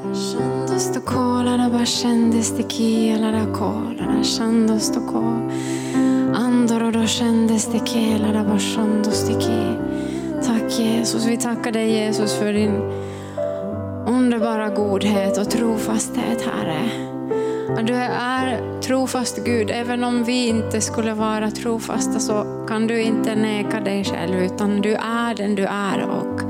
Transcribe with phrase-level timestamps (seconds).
[0.00, 5.20] Kändes to kola da ba shandes te kiela da kola da shandos to ko.
[6.34, 9.76] Andoro do shandes te kela da ba ki.
[10.42, 12.82] Tack Jesus, vi tackar dig Jesus för din
[14.06, 16.90] underbara godhet och trofasthet Herre.
[17.78, 23.02] Att Du är trofast Gud, även om vi inte skulle vara trofasta så kan du
[23.02, 26.40] inte neka dig själv utan du är den du är och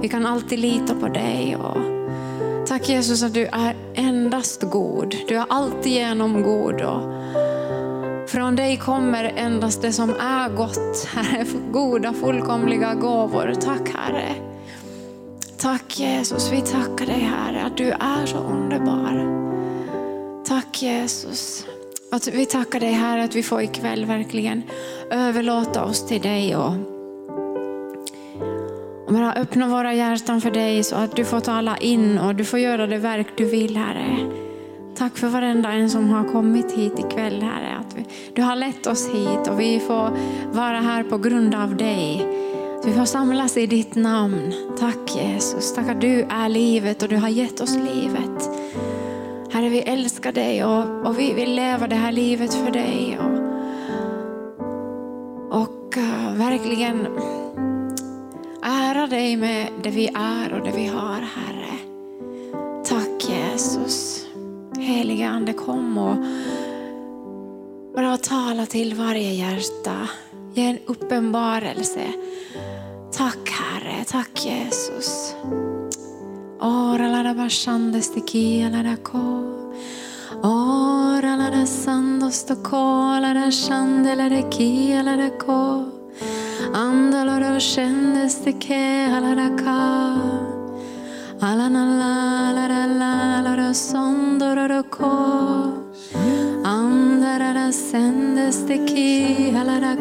[0.00, 1.56] vi kan alltid lita på dig.
[1.56, 1.97] Och
[2.68, 5.14] tack Jesus att du är endast god.
[5.28, 6.80] Du är alltid genom god.
[6.80, 7.02] Och
[8.30, 13.54] från dig kommer endast det som är gott, Herre, goda fullkomliga gåvor.
[13.60, 14.34] Tack Herre.
[15.58, 19.38] Tack Jesus, vi tackar dig Herre att du är så underbar.
[20.44, 21.66] Tack Jesus.
[22.12, 24.62] Att vi tackar dig Herre att vi får ikväll verkligen
[25.10, 26.97] överlåta oss till dig och och
[29.08, 32.58] bara öppna våra hjärtan för dig så att du får tala in och du får
[32.58, 34.16] göra det verk du vill Herre.
[34.96, 37.76] Tack för varenda en som har kommit hit ikväll Herre.
[37.80, 40.10] Att vi, du har lett oss hit och vi får
[40.52, 42.26] vara här på grund av dig.
[42.84, 44.54] Vi får samlas i ditt namn.
[44.78, 45.74] Tack Jesus.
[45.74, 48.50] Tack att du är livet och du har gett oss livet.
[49.52, 53.18] Herre vi älskar dig och, och vi vill leva det här livet för dig.
[53.20, 53.38] Och,
[55.62, 57.06] och uh, verkligen
[58.62, 61.78] ära dig med det vi är och det vi har Herre.
[62.84, 64.26] Tack Jesus.
[64.78, 66.16] Heliga Ande kom och
[67.94, 70.08] bara tala till varje hjärta.
[70.54, 72.06] Ge en uppenbarelse.
[73.12, 75.34] Tack Herre, tack Jesus.
[76.60, 79.54] Ora la da bashandes te la da ko.
[80.42, 85.84] Ora la da sando sto ko la da shande la da kia la da ko.
[86.72, 89.80] Andalo do shendes te ke la da ka.
[91.40, 95.14] Alana la la la la la do sondo do ko.
[96.64, 99.94] Andara da sendes te ki la da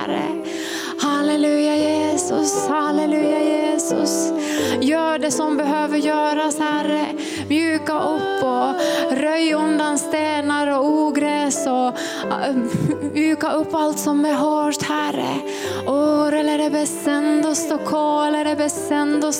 [0.00, 0.28] Herre.
[0.98, 4.32] Halleluja Jesus, halleluja Jesus.
[4.80, 7.06] Gör det som behöver göras Herre.
[7.48, 8.74] Mjuka upp och
[9.16, 12.54] röj undan stenar och ogräs och äh,
[13.12, 15.34] mjuka upp allt som är hårt Herre.
[15.86, 19.32] Ore le besendo sto ko, le besendo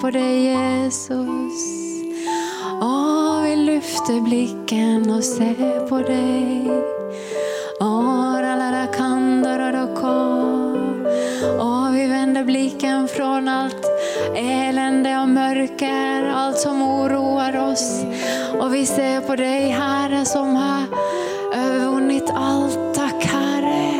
[0.00, 1.62] på dig Jesus.
[2.80, 6.70] Åh, vi lyfter blicken och ser på dig.
[7.80, 8.08] Åh.
[11.60, 13.86] Åh, vi vänder blicken från allt
[14.36, 18.04] elände och mörker, allt som oroar oss.
[18.60, 20.82] Och vi ser på dig, Herre, som har
[21.54, 22.94] övervunnit allt.
[22.94, 23.90] Tack, Herre.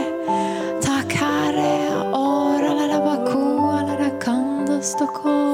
[0.82, 1.90] Tack, Herre.
[2.12, 3.14] Åh, la, la, la, ba,
[3.82, 4.08] la,
[5.00, 5.47] la,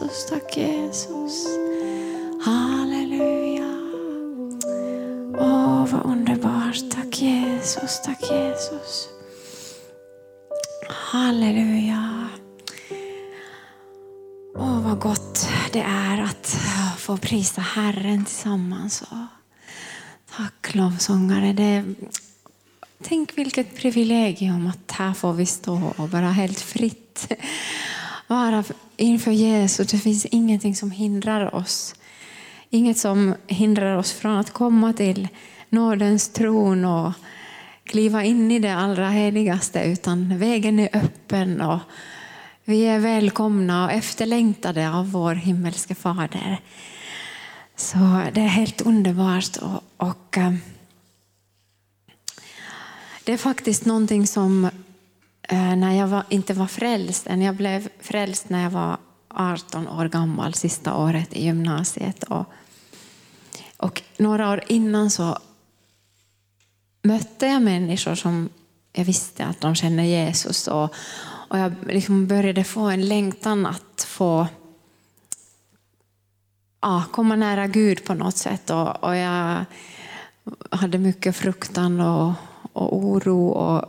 [0.00, 1.46] Jesus, tack Jesus.
[2.44, 3.70] Halleluja.
[5.38, 6.90] Åh, vad underbart.
[6.90, 9.08] Tack Jesus, tack Jesus.
[10.88, 12.28] Halleluja.
[14.56, 16.46] Åh, vad gott det är att
[16.98, 19.02] få prisa Herren tillsammans.
[20.36, 21.52] Tack lovsångare.
[21.52, 21.94] Det,
[23.02, 27.32] tänk vilket privilegium att här får vi stå och bara helt fritt
[28.30, 28.64] vara
[28.96, 29.90] inför Jesus.
[29.90, 31.94] Det finns ingenting som hindrar oss.
[32.70, 35.28] Inget som hindrar oss från att komma till
[35.68, 37.12] nådens tron och
[37.84, 41.78] kliva in i det allra heligaste, utan vägen är öppen och
[42.64, 46.60] vi är välkomna och efterlängtade av vår himmelske Fader.
[47.76, 47.98] Så
[48.32, 49.56] det är helt underbart.
[49.56, 50.54] Och, och eh,
[53.24, 54.70] det är faktiskt någonting som
[55.52, 58.98] Eh, när jag var, inte var frälst än, jag blev frälst när jag var
[59.28, 62.22] 18 år gammal, sista året i gymnasiet.
[62.22, 62.44] Och,
[63.76, 65.38] och några år innan så
[67.02, 68.48] mötte jag människor som
[68.92, 70.68] jag visste att de känner Jesus.
[70.68, 70.94] Och,
[71.48, 74.46] och jag liksom började få en längtan att få
[76.80, 78.70] ja, komma nära Gud på något sätt.
[78.70, 79.64] Och, och jag
[80.70, 82.32] hade mycket fruktan och,
[82.72, 83.48] och oro.
[83.48, 83.84] Och,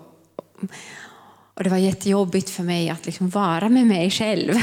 [1.53, 4.53] och det var jättejobbigt för mig att liksom vara med mig själv.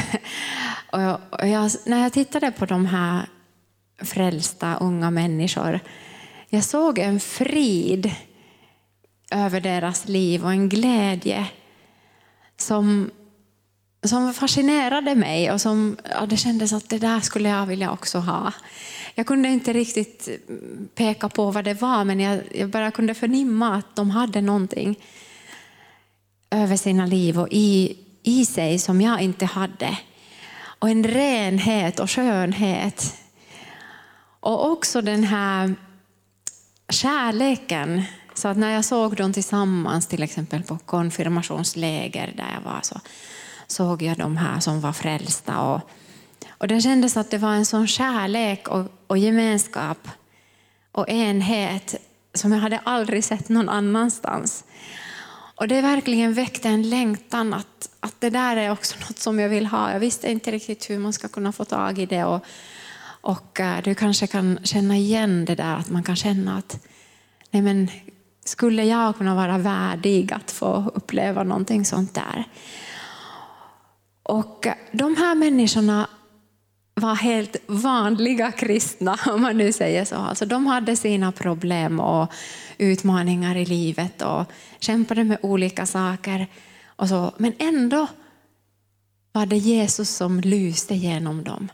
[0.93, 3.29] Och jag, och jag, när jag tittade på de här
[4.03, 5.81] frälsta unga människor,
[6.49, 8.11] jag såg en frid
[9.31, 11.47] över deras liv och en glädje
[12.57, 13.11] som,
[14.05, 18.19] som fascinerade mig och som ja, det kändes att det där skulle jag vilja också
[18.19, 18.53] ha.
[19.15, 20.29] Jag kunde inte riktigt
[20.95, 24.99] peka på vad det var, men jag, jag bara kunde förnimma att de hade någonting
[26.51, 29.99] över sina liv och i, i sig som jag inte hade.
[30.79, 33.15] Och en renhet och skönhet.
[34.41, 35.75] Och också den här
[36.89, 38.03] kärleken.
[38.35, 43.01] Så att när jag såg dem tillsammans, till exempel på konfirmationsläger där jag var, så
[43.67, 45.61] såg jag de här som var frälsta.
[45.61, 45.91] Och,
[46.49, 50.09] och det kändes att det var en sån kärlek och, och gemenskap
[50.93, 51.95] och enhet
[52.35, 54.65] som jag hade aldrig sett någon annanstans.
[55.59, 59.49] Och det verkligen väckte en längtan att, att det där är också något som jag
[59.49, 59.93] vill ha.
[59.93, 62.25] Jag visste inte riktigt hur man ska kunna få tag i det.
[62.25, 62.45] Och,
[63.21, 66.87] och eh, du kanske kan känna igen det där att man kan känna att
[67.51, 67.91] nej men,
[68.45, 72.45] skulle jag kunna vara värdig att få uppleva någonting sånt där?
[74.23, 76.09] Och eh, de här människorna
[77.01, 80.17] var helt vanliga kristna, om man nu säger så.
[80.17, 82.33] Alltså, de hade sina problem och
[82.79, 84.45] utmaningar i livet och
[84.81, 86.47] kämpade med olika saker.
[86.87, 87.33] Och så.
[87.37, 88.07] Men ändå
[89.33, 91.69] var det Jesus som lyste genom dem.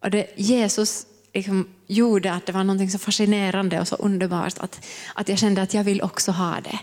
[0.00, 4.86] Och det, Jesus liksom gjorde att det var något så fascinerande och så underbart att,
[5.14, 6.78] att jag kände att jag vill också ha det.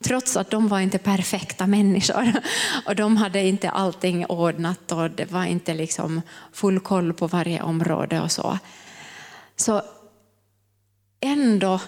[0.00, 2.32] Trots att de var inte perfekta människor
[2.86, 7.62] och de hade inte allting ordnat och det var inte liksom full koll på varje
[7.62, 8.58] område och så.
[9.56, 9.82] Så
[11.20, 11.80] ändå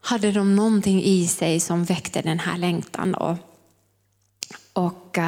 [0.00, 3.36] hade de någonting i sig som väckte den här längtan och,
[4.72, 5.18] och,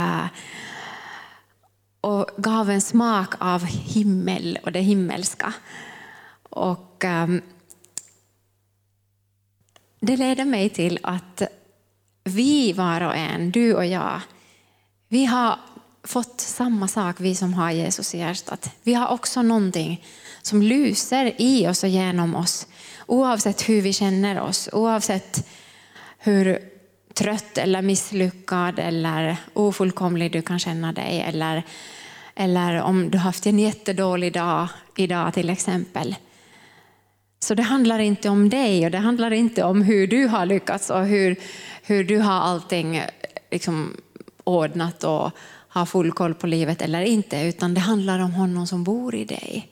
[2.01, 5.55] och gav en smak av himmel och det himmelska.
[6.43, 7.43] Och ehm,
[10.01, 11.43] det leder mig till att
[12.31, 14.21] vi var och en, du och jag,
[15.09, 15.59] vi har
[16.05, 18.71] fått samma sak, vi som har Jesus i hjärtat.
[18.83, 20.05] Vi har också någonting
[20.43, 22.67] som lyser i oss och genom oss,
[23.07, 25.49] oavsett hur vi känner oss, oavsett
[26.19, 26.59] hur
[27.15, 31.25] trött eller misslyckad eller ofullkomlig du kan känna dig.
[31.27, 31.63] Eller,
[32.35, 36.17] eller om du haft en jättedålig dag idag till exempel.
[37.43, 40.91] Så det handlar inte om dig och det handlar inte om hur du har lyckats
[40.91, 41.37] och hur,
[41.83, 43.03] hur du har allting
[43.51, 43.97] liksom
[44.45, 45.31] ordnat och
[45.69, 49.25] har full koll på livet eller inte, utan det handlar om honom som bor i
[49.25, 49.69] dig.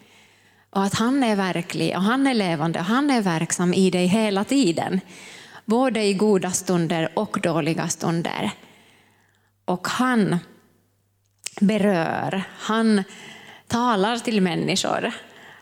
[0.71, 4.07] Och att han är verklig och han är levande och han är verksam i dig
[4.07, 5.01] hela tiden.
[5.65, 8.51] Både i goda stunder och dåliga stunder.
[9.65, 10.37] Och han
[11.61, 13.05] berör, han
[13.67, 15.13] talar till människor.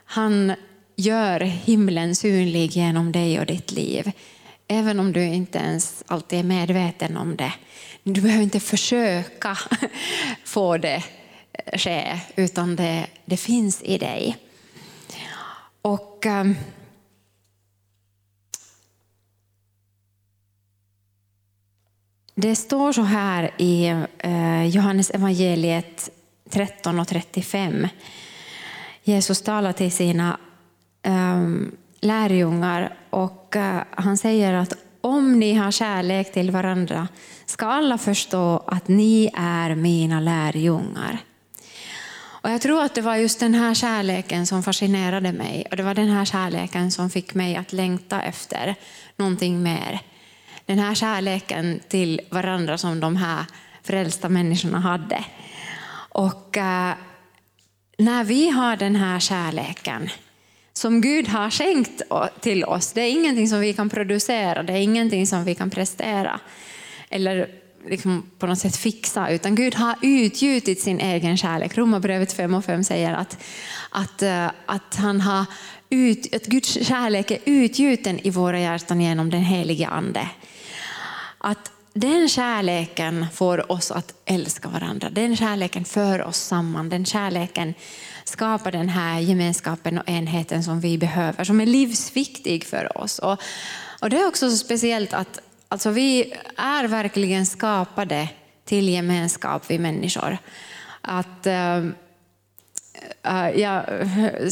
[0.04, 0.52] Han
[0.96, 4.12] gör himlen synlig genom dig och ditt liv.
[4.68, 7.52] Även om du inte ens alltid är medveten om det.
[8.02, 9.58] Du behöver inte försöka
[10.44, 11.04] få det
[11.72, 14.36] ske, utan det, det finns i dig.
[15.82, 16.56] Och um,
[22.38, 23.86] Det står så här i
[24.18, 26.10] eh, Johannes evangeliet
[26.50, 27.88] 13 och 35.
[29.04, 30.38] Jesus talar till sina
[31.06, 37.08] Ehm, lärjungar och eh, han säger att om ni har kärlek till varandra
[37.46, 41.18] ska alla förstå att ni är mina lärjungar.
[42.18, 45.82] Och jag tror att det var just den här kärleken som fascinerade mig och det
[45.82, 48.74] var den här kärleken som fick mig att längta efter
[49.16, 50.00] någonting mer.
[50.64, 53.44] Den här kärleken till varandra som de här
[53.82, 55.24] frälsta människorna hade.
[56.08, 56.94] Och eh,
[57.98, 60.10] när vi har den här kärleken
[60.76, 62.02] som Gud har skänkt
[62.40, 65.70] till oss, det är ingenting som vi kan producera, det är ingenting som vi kan
[65.70, 66.40] prestera
[67.08, 67.48] eller
[67.88, 71.78] liksom på något sätt fixa, utan Gud har utgjutit sin egen kärlek.
[71.78, 73.38] Romarbrevet 5 och 5 säger att,
[73.90, 75.44] att, eh, att, han har
[75.90, 80.28] ut, att Guds kärlek är utgjuten i våra hjärtan genom den helige Ande.
[81.38, 85.10] Att den kärleken får oss att älska varandra.
[85.10, 86.88] Den kärleken för oss samman.
[86.88, 87.74] Den kärleken
[88.28, 93.18] skapa den här gemenskapen och enheten som vi behöver, som är livsviktig för oss.
[93.18, 93.38] Och,
[94.00, 98.28] och det är också så speciellt att Alltså vi är verkligen skapade
[98.64, 100.38] till gemenskap, vi människor.
[101.00, 101.90] Att, uh,
[103.60, 103.84] jag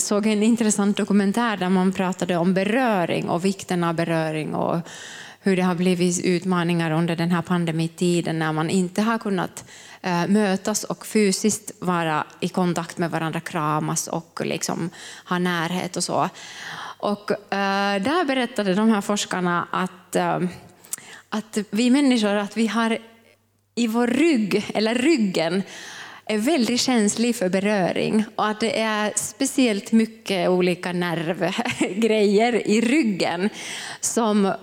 [0.00, 4.80] såg en intressant dokumentär där man pratade om beröring och vikten av beröring och
[5.40, 9.64] hur det har blivit utmaningar under den här pandemitiden när man inte har kunnat
[10.04, 14.90] Eh, mötas och fysiskt vara i kontakt med varandra, kramas och liksom
[15.28, 16.28] ha närhet och så.
[16.98, 20.40] Och eh, där berättade de här forskarna att eh,
[21.28, 22.98] att vi människor att vi har
[23.74, 25.62] i vår rygg, eller ryggen,
[26.26, 33.50] är väldigt känslig för beröring och att det är speciellt mycket olika nervgrejer i ryggen
[34.00, 34.54] som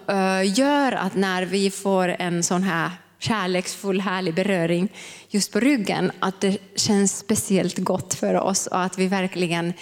[0.55, 2.91] gör att när vi får en sån här
[3.21, 4.89] kärleksfull, härlig beröring
[5.29, 9.73] just på ryggen, att det känns speciellt gott för oss och att vi verkligen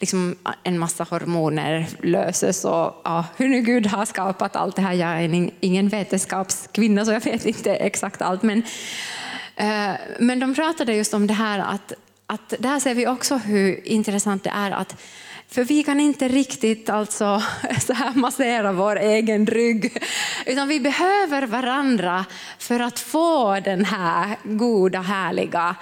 [0.00, 2.64] liksom en massa hormoner löses.
[2.64, 4.92] Och, ja, hur nu Gud har skapat allt det här.
[4.92, 8.42] Jag är ingen vetenskapskvinna så jag vet inte exakt allt.
[8.42, 8.62] Men,
[9.56, 11.92] eh, men de pratade just om det här att,
[12.26, 14.96] att där ser vi också hur intressant det är att
[15.52, 17.42] för vi kan inte riktigt alltså,
[17.80, 20.02] så här massera vår egen rygg,
[20.46, 22.24] utan vi behöver varandra
[22.58, 25.76] för att få den här goda, härliga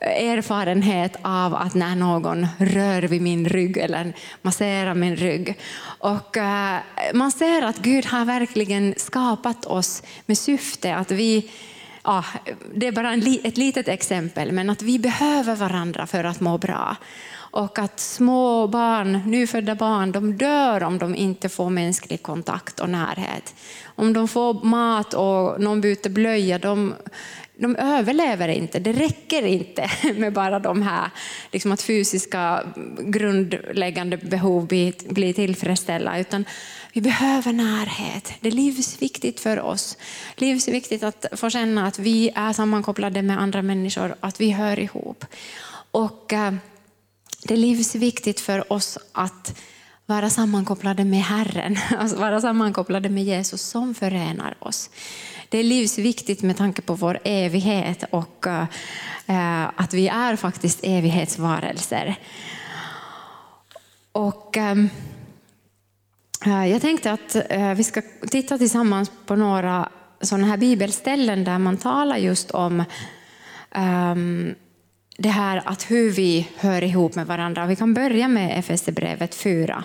[0.00, 5.58] erfarenhet av att när någon rör vid min rygg eller masserar min rygg.
[5.82, 6.78] Och eh,
[7.14, 11.50] man ser att Gud har verkligen skapat oss med syfte att vi
[12.04, 12.24] Ja,
[12.74, 13.14] det är bara
[13.44, 16.96] ett litet exempel, men att vi behöver varandra för att må bra.
[17.52, 22.88] Och att små barn, nyfödda barn, de dör om de inte får mänsklig kontakt och
[22.88, 23.54] närhet.
[23.84, 26.94] Om de får mat och någon byter blöja, de,
[27.56, 28.78] de överlever inte.
[28.78, 31.10] Det räcker inte med bara de här
[31.50, 32.62] liksom att fysiska
[32.98, 36.44] grundläggande behov blir, blir tillfredsställda, utan
[36.92, 38.32] vi behöver närhet.
[38.40, 39.98] Det är livsviktigt för oss.
[40.36, 45.24] Livsviktigt att få känna att vi är sammankopplade med andra människor, att vi hör ihop.
[45.90, 46.52] Och eh,
[47.44, 49.58] det är livsviktigt för oss att
[50.06, 54.90] vara sammankopplade med Herren, alltså vara sammankopplade med Jesus som förenar oss.
[55.48, 58.66] Det är livsviktigt med tanke på vår evighet och eh,
[59.26, 62.16] eh, att vi är faktiskt evighetsvarelser.
[64.12, 64.76] Och, eh,
[66.44, 67.36] jag tänkte att
[67.76, 69.88] vi ska titta tillsammans på några
[70.20, 72.84] sådana här bibelställen där man talar just om
[73.70, 74.54] ehm,
[75.22, 77.66] det här att hur vi hör ihop med varandra.
[77.66, 79.84] Vi kan börja med Efesierbrevet 4.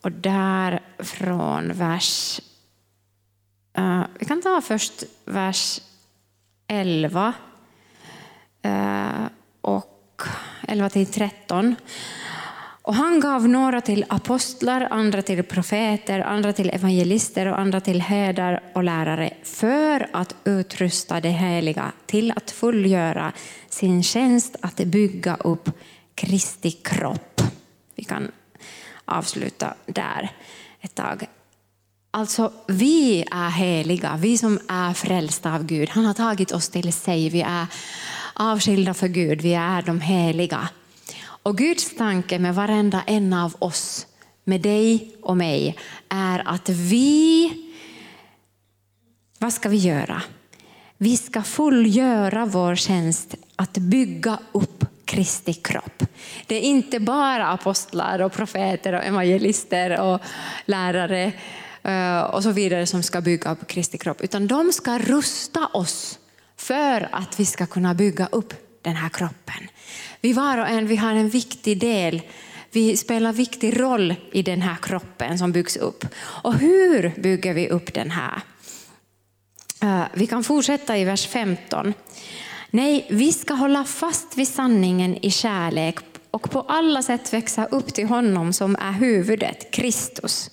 [0.00, 2.40] Och där från vers
[3.78, 5.80] Uh, vi kan ta först vers
[6.66, 7.32] 11
[8.66, 9.26] uh, eh,
[9.60, 10.22] och
[10.68, 11.76] 11 till 13.
[12.82, 18.00] Och han gav några till apostlar, andra till profeter, andra till evangelister och andra till
[18.00, 23.32] herdar och lärare för att utrusta de heliga till att fullgöra
[23.68, 25.70] sin tjänst att bygga upp
[26.14, 27.42] Kristi kropp.
[27.94, 28.30] Vi kan
[29.04, 30.30] avsluta där
[30.80, 31.28] ett tag.
[32.10, 35.88] Alltså, vi är heliga, vi som är frälsta av Gud.
[35.88, 37.66] Han har tagit oss till sig, vi är
[38.34, 40.68] avskilda för Gud, vi är de heliga.
[41.42, 44.06] Och Guds tanke med varenda en av oss,
[44.44, 47.52] med dig och mig, är att vi,
[49.38, 50.22] vad ska vi göra?
[50.96, 56.02] Vi ska fullgöra vår tjänst att bygga upp Kristi kropp.
[56.46, 60.20] Det är inte bara apostlar och profeter och evangelister och
[60.64, 61.32] lärare
[61.82, 66.18] eh, och så vidare som ska bygga upp Kristi kropp, utan de ska rusta oss
[66.56, 69.68] för att vi ska kunna bygga upp den här kroppen.
[70.22, 72.22] Vi var och en vi har en viktig del,
[72.70, 76.06] vi spelar en viktig roll i den här kroppen som byggs upp.
[76.16, 78.42] Och hur bygger vi upp den här?
[79.82, 81.94] Eh, vi kan fortsätta i vers 15.
[82.70, 85.98] Nej, vi ska hålla fast vid sanningen i kärlek
[86.30, 90.50] och på alla sätt växa upp till honom som är huvudet, Kristus.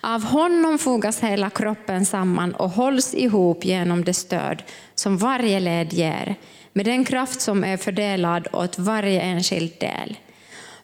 [0.00, 4.62] Av honom fogas hela kroppen samman och hålls ihop genom det stöd
[4.94, 6.36] som varje led ger
[6.72, 10.16] med den kraft som är fördelad åt varje enskild del.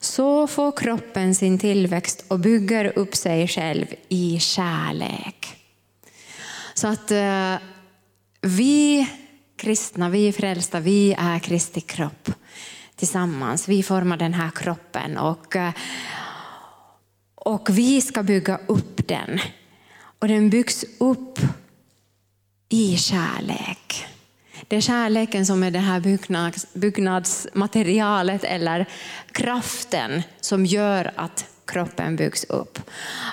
[0.01, 5.47] Så får kroppen sin tillväxt och bygger upp sig själv i kärlek.
[6.75, 7.55] Så att eh,
[8.41, 9.09] vi
[9.57, 12.31] kristna, vi frälsta, vi är Kristi kropp
[12.97, 13.69] tillsammans.
[13.69, 15.73] Vi formar den här kroppen och, eh,
[17.35, 19.41] och vi ska bygga upp den.
[20.19, 21.39] Och den byggs upp
[22.69, 24.07] i kärlek.
[24.69, 28.87] Det är kärleken som är det här byggnads, byggnadsmaterialet eller
[29.33, 32.79] kraften som gör att kroppen byggs upp.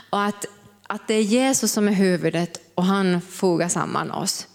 [0.10, 0.46] Och att,
[0.88, 4.48] att det är Jesus som är huvudet och han fogar samman oss.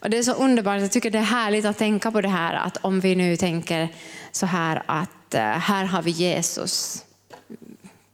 [0.00, 2.54] Och Det är så underbart, jag tycker det är härligt att tänka på det här
[2.54, 3.88] att om vi nu tänker
[4.32, 7.04] så här att eh, här har vi Jesus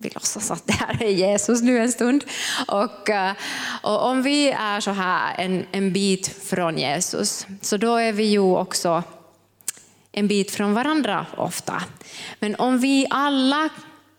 [0.05, 2.25] vi låtsas att det här är Jesus nu en stund.
[2.69, 3.33] Och, eh,
[3.83, 8.25] och om vi är så här en, en bit från Jesus, så då är vi
[8.25, 9.03] ju också
[10.12, 11.83] en bit från varandra ofta.
[12.40, 13.69] Men om vi alla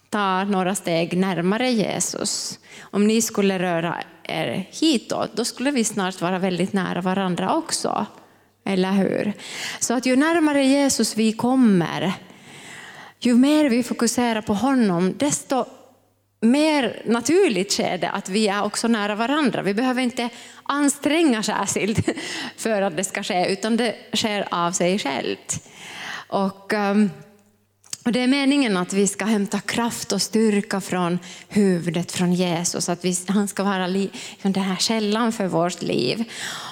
[0.09, 6.21] tar några steg närmare Jesus, om ni skulle röra er hitåt, då skulle vi snart
[6.21, 8.05] vara väldigt nära varandra också.
[8.65, 9.33] Eller hur?
[9.79, 12.13] Så att ju närmare Jesus vi kommer,
[13.25, 15.65] ju mer vi fokuserar på honom, desto
[16.41, 19.61] mer naturligt sker det att vi är också nära varandra.
[19.61, 20.29] Vi behöver inte
[20.63, 22.09] anstränga särskilt
[22.57, 25.67] för att det ska ske, utan det sker av sig självt.
[26.27, 27.09] Och, ehm,
[28.05, 32.89] och det är meningen att vi ska hämta kraft och styrka från huvudet, från Jesus.
[32.89, 36.23] Att vi, han ska vara li, liksom den här källan för vårt liv.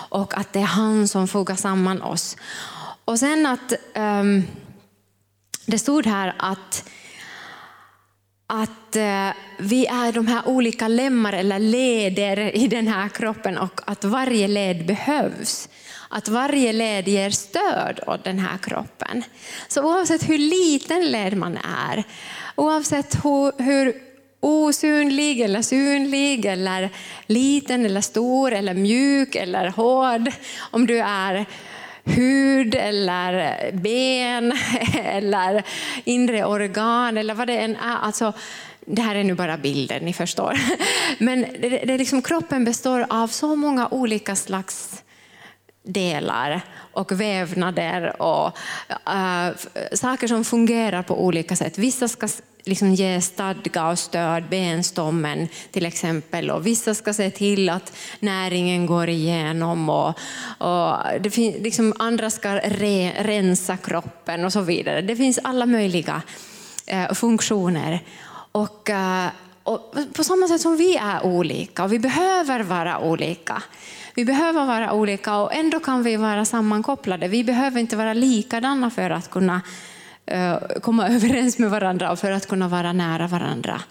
[0.09, 2.37] Och att det är han som fogar samman oss.
[3.05, 4.43] Och sen att um,
[5.65, 6.89] det stod här att
[8.47, 13.81] att eh, vi är de här olika lemmar eller leder i den här kroppen och
[13.85, 15.69] att varje led behövs.
[16.09, 19.23] Att varje led ger stöd åt den här kroppen.
[19.67, 22.03] Så oavsett hur liten led man är,
[22.55, 23.93] oavsett hur, hur
[24.39, 26.89] osynlig eller synlig eller
[27.27, 30.31] liten eller stor eller mjuk eller hård,
[30.71, 31.45] om du är
[32.03, 34.53] hud eller ben
[35.03, 35.63] eller
[36.03, 37.97] inre organ eller vad det än är.
[38.01, 38.33] Alltså,
[38.85, 40.59] det här är nu bara bilder, ni förstår.
[41.17, 45.03] Men det, det liksom, kroppen består av så många olika slags
[45.83, 48.57] delar och vävnader och
[48.89, 49.55] äh,
[49.93, 51.77] saker som fungerar på olika sätt.
[51.77, 52.27] Vissa ska
[52.65, 56.51] liksom ge stadga och stöd, benstommen till exempel.
[56.51, 59.89] Och vissa ska se till att näringen går igenom.
[59.89, 60.09] Och,
[60.57, 65.01] och det liksom andra ska re, rensa kroppen och så vidare.
[65.01, 66.21] Det finns alla möjliga
[66.85, 67.99] äh, funktioner.
[68.51, 69.27] Och, äh,
[69.63, 73.63] och på samma sätt som vi är olika och vi behöver vara olika
[74.15, 77.27] vi behöver vara olika och ändå kan vi vara sammankopplade.
[77.27, 79.61] Vi behöver inte vara likadana för att kunna
[80.25, 83.81] eh, komma överens med varandra och för att kunna vara nära varandra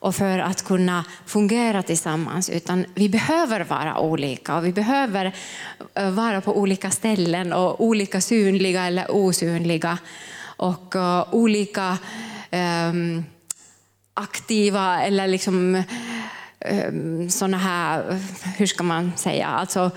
[0.00, 2.50] och för att kunna fungera tillsammans.
[2.50, 5.32] Utan vi behöver vara olika och vi behöver
[5.94, 9.98] eh, vara på olika ställen och olika synliga eller osynliga
[10.56, 11.98] och eh, olika
[12.52, 13.24] um,
[14.18, 15.82] aktiva eller liksom
[16.60, 18.18] ehm, sådana här,
[18.56, 19.90] hur ska man säga, alltså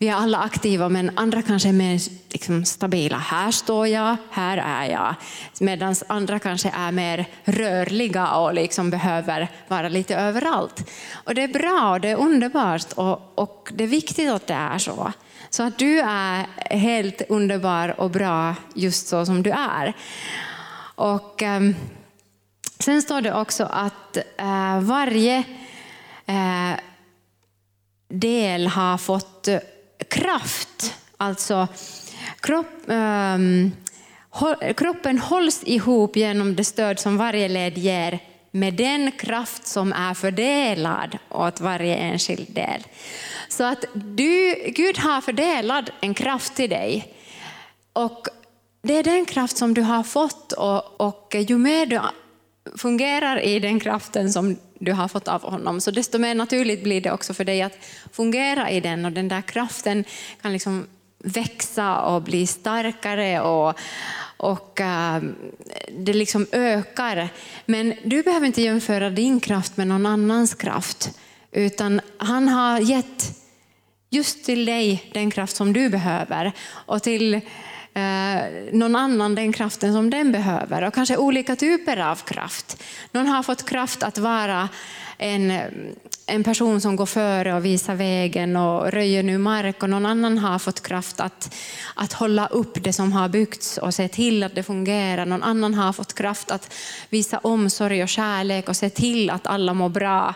[0.00, 2.00] vi är alla aktiva men andra kanske är mer
[2.32, 3.16] liksom, stabila.
[3.16, 5.14] Här står jag, här är jag.
[5.60, 10.90] Medan andra kanske är mer rörliga och liksom behöver vara lite överallt.
[11.12, 14.54] Och det är bra och det är underbart och, och det är viktigt att det
[14.54, 15.12] är så.
[15.50, 19.94] Så att du är helt underbar och bra just så som du är.
[20.94, 21.74] Och um,
[22.80, 25.36] Sen står det också att eh, varje
[26.26, 26.80] eh,
[28.08, 29.58] del har fått eh,
[30.08, 30.94] kraft.
[31.16, 31.68] Alltså
[32.40, 33.72] kropp, ehm,
[34.76, 38.18] kroppen hålls ihop genom det stöd som varje led ger
[38.50, 42.82] med den kraft som är fördelad åt varje enskild del.
[43.48, 47.14] Så att du, Gud har fördelat en kraft till dig.
[47.92, 48.28] Och
[48.82, 52.00] det är den kraft som du har fått och, och ju mer du
[52.76, 57.00] fungerar i den kraften som du har fått av honom, så desto mer naturligt blir
[57.00, 57.78] det också för dig att
[58.12, 60.04] fungera i den och den där kraften
[60.42, 60.86] kan liksom
[61.18, 63.78] växa och bli starkare och,
[64.36, 65.30] och uh,
[65.98, 67.28] det liksom ökar.
[67.66, 71.18] Men du behöver inte jämföra din kraft med någon annans kraft,
[71.52, 73.38] utan han har gett
[74.10, 77.40] just till dig den kraft som du behöver och till
[77.98, 82.82] Eh, någon annan den kraften som den behöver och kanske olika typer av kraft.
[83.12, 84.68] Någon har fått kraft att vara
[85.18, 85.60] en,
[86.26, 90.38] en person som går före och visar vägen och röjer nu mark och någon annan
[90.38, 91.54] har fått kraft att,
[91.94, 95.26] att hålla upp det som har byggts och se till att det fungerar.
[95.26, 96.74] Någon annan har fått kraft att
[97.08, 100.34] visa omsorg och kärlek och se till att alla mår bra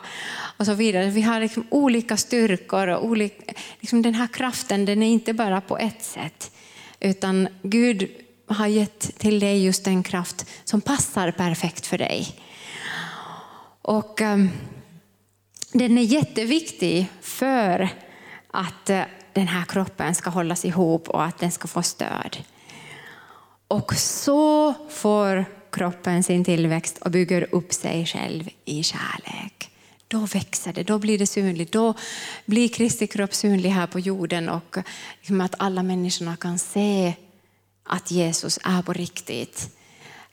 [0.57, 1.11] och så vidare.
[1.11, 5.61] Vi har liksom olika styrkor och olika, liksom den här kraften den är inte bara
[5.61, 6.51] på ett sätt.
[7.05, 8.09] Utan Gud
[8.47, 12.35] har gett till dig just den kraft som passar perfekt för dig.
[13.83, 14.51] Och um,
[15.73, 17.88] den är jätteviktig för
[18.51, 22.37] att uh, den här kroppen ska hållas ihop och att den ska få stöd.
[23.69, 29.72] Och så får kroppen sin tillväxt och bygger upp sig själv i kärlek.
[30.12, 31.72] Då växer det, då blir det synligt.
[31.72, 31.94] Då
[32.44, 34.77] blir Kristi kropp synlig här på jorden och
[35.20, 37.14] liksom, att alla människorna kan se
[37.85, 39.77] att Jesus är på riktigt.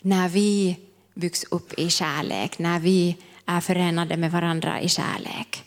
[0.01, 0.77] När vi
[1.13, 5.63] byggs upp i kärlek, när vi är förenade med varandra i kärlek.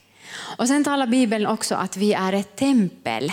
[0.58, 3.32] Och sen talar Bibeln också att vi är ett tempel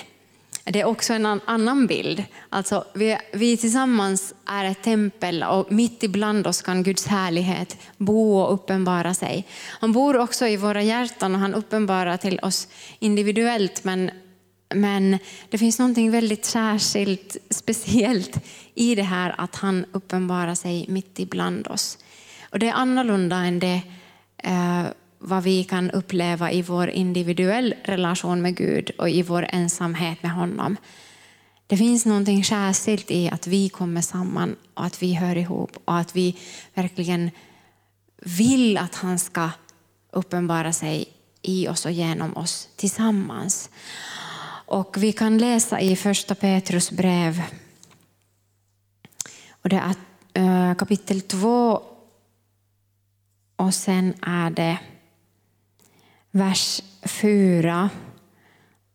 [0.72, 2.24] det är också en annan bild.
[2.50, 8.38] Alltså, vi, vi tillsammans är ett tempel och mitt ibland oss kan Guds härlighet bo
[8.38, 9.48] och uppenbara sig.
[9.80, 12.68] Han bor också i våra hjärtan och han uppenbarar till oss
[13.00, 14.12] individuellt men,
[14.74, 15.18] men
[15.50, 21.68] det finns något väldigt särskilt, speciellt i det här att han uppenbarar sig mitt ibland
[21.68, 21.98] oss.
[22.52, 23.82] Och det är annorlunda än det
[24.38, 24.84] eh,
[25.20, 30.32] vad vi kan uppleva i vår individuell relation med Gud och i vår ensamhet med
[30.32, 30.78] honom.
[31.68, 35.98] Det finns någonting särskilt i att vi kommer samman och att vi hör ihop och
[35.98, 36.38] att vi
[36.74, 37.32] verkligen
[38.18, 39.50] vill att han ska
[40.12, 41.06] uppenbara sig
[41.42, 43.70] i oss och genom oss tillsammans.
[44.66, 47.42] Och vi kan läsa i första Petrus brev.
[49.52, 49.96] Och det är
[50.34, 51.82] eh, kapitel 2
[53.56, 54.80] och sen är det
[56.32, 57.90] vers 4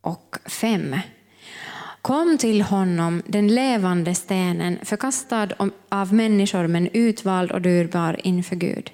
[0.00, 0.96] och 5.
[2.02, 5.48] Kom till honom, den levande stenen, förkastad
[5.88, 8.90] av människor men utvald och dyrbar inför Gud.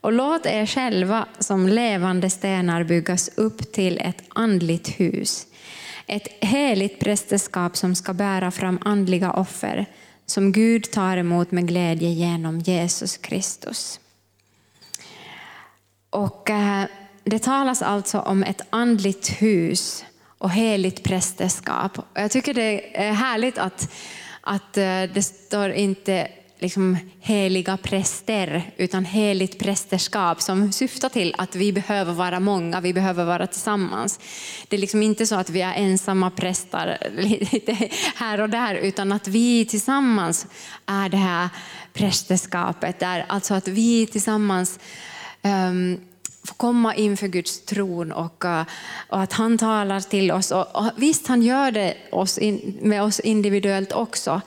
[0.00, 5.46] Och låt er själva som levande stenar byggas upp till ett andligt hus,
[6.06, 9.86] ett heligt prästerskap som ska bära fram andliga offer,
[10.26, 14.00] som Gud tar emot med glädje genom Jesus Kristus.
[16.10, 16.84] Och eh,
[17.24, 20.04] det talas alltså om ett andligt hus
[20.38, 21.98] och heligt prästerskap.
[22.14, 23.92] Jag tycker det är härligt att,
[24.40, 31.56] att eh, det står inte liksom heliga präster, utan heligt prästerskap som syftar till att
[31.56, 34.20] vi behöver vara många, vi behöver vara tillsammans.
[34.68, 39.12] Det är liksom inte så att vi är ensamma präster lite här och där, utan
[39.12, 40.46] att vi tillsammans
[40.86, 41.48] är det här
[41.92, 43.00] prästerskapet.
[43.00, 44.78] Där, alltså att vi tillsammans
[45.42, 46.00] um,
[46.48, 48.64] få komma inför Guds tron och, eh,
[49.08, 50.50] och, att han talar till oss.
[50.50, 54.40] Och, och visst, han gör det oss in, med oss individuellt också.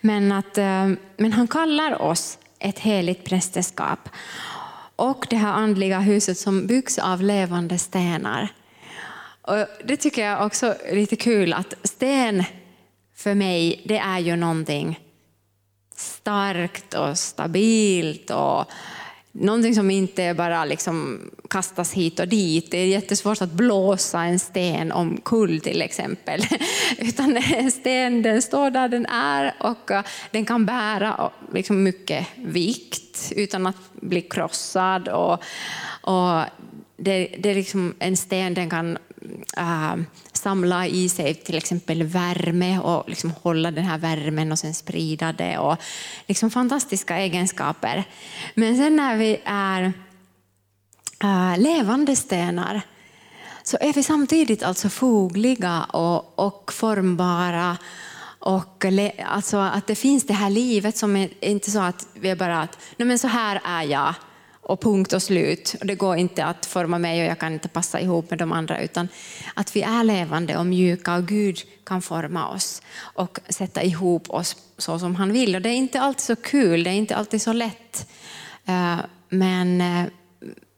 [0.00, 4.08] Men, att, eh, men han kallar oss ett heligt prästerskap.
[4.96, 8.48] Och det här andliga huset som byggs av levande stenar.
[9.42, 12.44] Och det tycker jag också är lite kul att sten
[13.14, 15.00] för mig, det är ju någonting
[15.96, 18.64] starkt och stabilt och
[19.40, 21.20] någonting som inte bara liksom
[21.50, 22.70] kastas hit och dit.
[22.70, 26.40] Det är jättesvårt att blåsa en sten omkull till exempel.
[26.98, 31.82] Utan en sten den står där den är och eh, den kan bära eh, liksom
[31.82, 35.08] mycket vikt utan att bli krossad.
[35.08, 35.42] Och,
[36.00, 36.42] och
[36.96, 38.98] det, det är liksom en sten den kan
[39.56, 39.96] äh,
[40.36, 45.32] samla i sig till exempel värme och liksom hålla den här värmen och sen sprida
[45.32, 45.58] det.
[45.58, 45.76] Och
[46.26, 48.04] liksom fantastiska egenskaper.
[48.54, 49.92] Men sen när vi är
[51.22, 52.82] äh, levande stenar
[53.62, 57.76] så är vi samtidigt alltså fogliga och, och formbara.
[58.38, 58.84] Och
[59.26, 62.62] alltså att det finns det här livet som är inte så att vi är bara
[62.62, 64.14] att Nej, men så här är jag
[64.66, 65.76] och punkt och slut.
[65.80, 68.52] Och det går inte att forma mig och jag kan inte passa ihop med de
[68.52, 69.08] andra utan
[69.54, 74.56] att vi är levande och mjuka och Gud kan forma oss och sätta ihop oss
[74.78, 75.54] så som han vill.
[75.54, 78.08] Och det är inte alltid så kul, det är inte alltid så lätt.
[78.64, 78.96] Eh,
[79.28, 80.04] men, eh,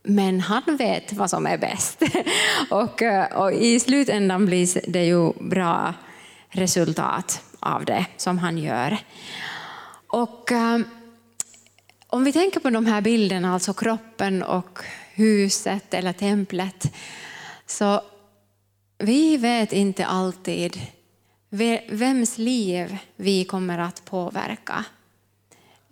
[0.03, 2.03] men han vet vad som är bäst.
[2.71, 5.95] Och, eh, och i slutändan blir det ju bra
[6.51, 8.99] resultat av det som han gör.
[10.09, 10.53] Och
[12.11, 14.79] om vi tänker på de här bilderna, alltså kroppen och
[15.15, 16.93] huset eller templet,
[17.67, 18.01] så
[18.99, 20.81] vi vet inte alltid
[21.89, 24.85] vems liv vi kommer att påverka.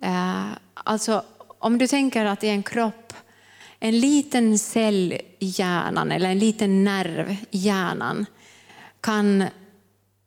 [0.01, 1.23] Eh, alltså,
[1.59, 3.13] om du tänker att i en kropp,
[3.79, 8.25] en liten cell i hjärnan eller en liten nerv i hjärnan
[9.01, 9.43] kan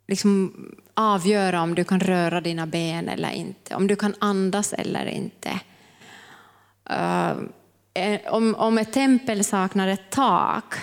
[0.09, 0.55] liksom
[0.95, 5.61] avgöra om du kan röra dina ben eller inte, om du kan andas eller inte.
[6.91, 7.31] Eh,
[7.95, 10.75] eh, om, om ett tempel saknar ett tak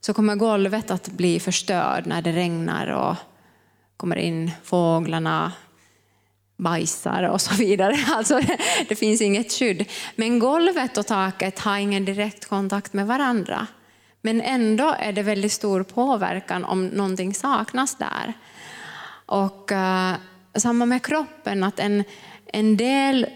[0.00, 3.16] så kommer golvet att bli förstörd när det regnar och
[3.96, 5.52] kommer in fåglarna,
[6.56, 7.96] bajsar och så vidare.
[8.08, 8.40] Alltså,
[8.88, 9.84] det finns inget skydd.
[10.16, 13.66] Men golvet och taket har ingen direkt kontakt med varandra.
[14.22, 18.32] Men ändå är det väldigt stor påverkan om någonting saknas där.
[19.26, 20.14] Och uh,
[20.54, 22.04] samma med kroppen, att en,
[22.46, 23.26] en del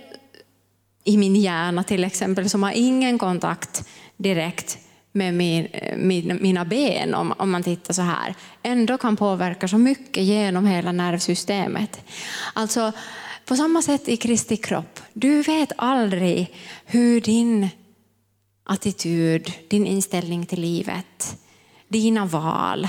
[1.05, 4.79] i min hjärna till exempel som har ingen kontakt direkt
[5.13, 9.79] med min, min, mina ben, om, om man tittar så här, ändå kan påverka så
[9.79, 12.01] mycket genom hela nervsystemet.
[12.53, 12.93] Alltså,
[13.45, 17.69] på samma sätt i Kristi kropp, du vet aldrig hur din
[18.65, 21.37] attityd, din inställning till livet,
[21.89, 22.89] dina val,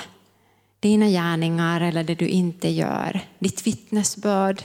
[0.80, 4.64] dina gärningar eller det du inte gör, ditt vittnesbörd,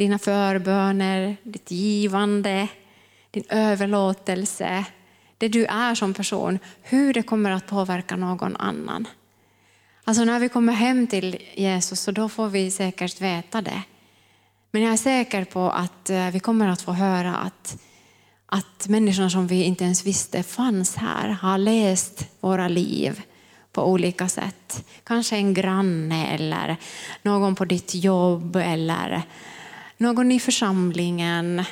[0.00, 2.68] dina förböner, ditt givande,
[3.30, 4.84] din överlåtelse,
[5.38, 9.08] det du är som person, hur det kommer att påverka någon annan.
[10.04, 13.82] Alltså när vi kommer hem till Jesus så då får vi säkert veta det.
[14.70, 17.78] Men jag är säker på att eh, vi kommer att få höra att,
[18.46, 23.22] att människorna som vi inte ens visste fanns här har läst våra liv
[23.72, 24.84] på olika sätt.
[25.04, 26.76] Kanske en granne eller
[27.22, 29.22] någon på ditt jobb eller
[30.00, 31.64] någon i församlingen,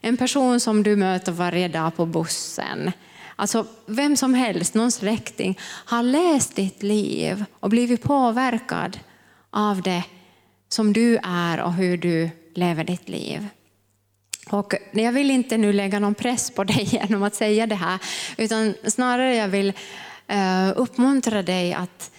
[0.00, 2.92] en person som du möter varje dag på bussen.
[3.36, 8.98] Alltså vem som helst, någon släkting, har läst ditt liv och blivit påverkad
[9.50, 10.02] av det
[10.68, 13.46] som du är och hur du lever ditt liv.
[14.50, 17.98] Och jag vill inte nu lägga någon press på dig genom att säga det här,
[18.36, 19.72] utan snarare jag vill
[20.26, 22.10] eh, uppmuntra dig att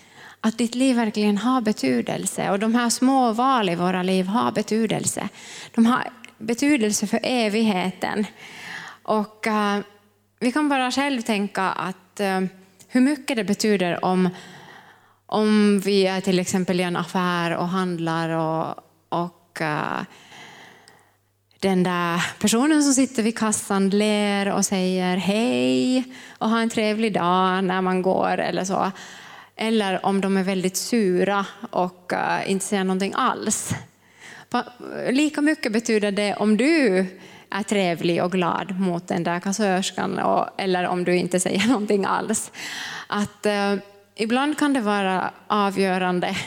[0.42, 2.50] att ditt liv verkligen har betydelse.
[2.50, 5.30] Och de här små val i våra liv har betydelse.
[5.76, 8.26] De har betydelse för evigheten.
[9.04, 9.80] Och uh,
[10.40, 12.48] vi kan bara själv tänka att uh,
[12.88, 14.30] hur mycket det betyder om,
[15.26, 18.76] om vi är till exempel i en affär och handlar och,
[19.10, 20.02] och uh,
[21.60, 26.04] den där personen som sitter vid kassan ler och säger hej
[26.38, 28.92] och har en trevlig dag när man går eller så.
[29.62, 33.74] Eller om de är väldigt sura och eh, inte säger någonting alls.
[35.10, 37.06] Lika mycket betyder det om du
[37.50, 40.20] är trevlig och glad mot den där kassörskan
[40.58, 42.52] eller om du inte säger någonting alls.
[43.08, 43.76] Att, eh,
[44.16, 46.38] ibland kan det vara avgörande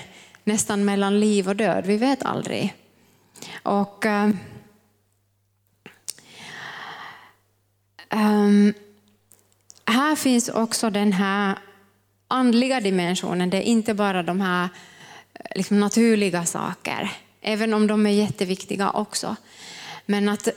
[0.45, 2.75] nästan mellan liv och död, vi vet aldrig.
[3.63, 4.31] Och, eh,
[8.09, 8.75] eh,
[9.85, 11.59] här finns också den här
[12.33, 14.69] andliga dimensionen, det är inte bara de här
[15.35, 19.37] eh, liksom naturliga saker, även om de är jätteviktiga också.
[20.07, 20.49] Men att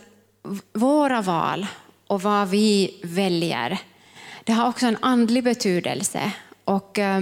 [0.73, 1.67] våra val
[2.07, 3.79] och vad vi väljer,
[4.43, 6.31] det har också en andlig betydelse.
[6.63, 7.21] Och, eh,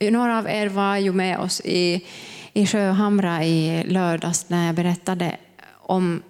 [0.00, 2.06] några av er var ju med oss i,
[2.52, 5.36] i Sjöhamra i lördags när jag berättade
[5.70, 6.22] om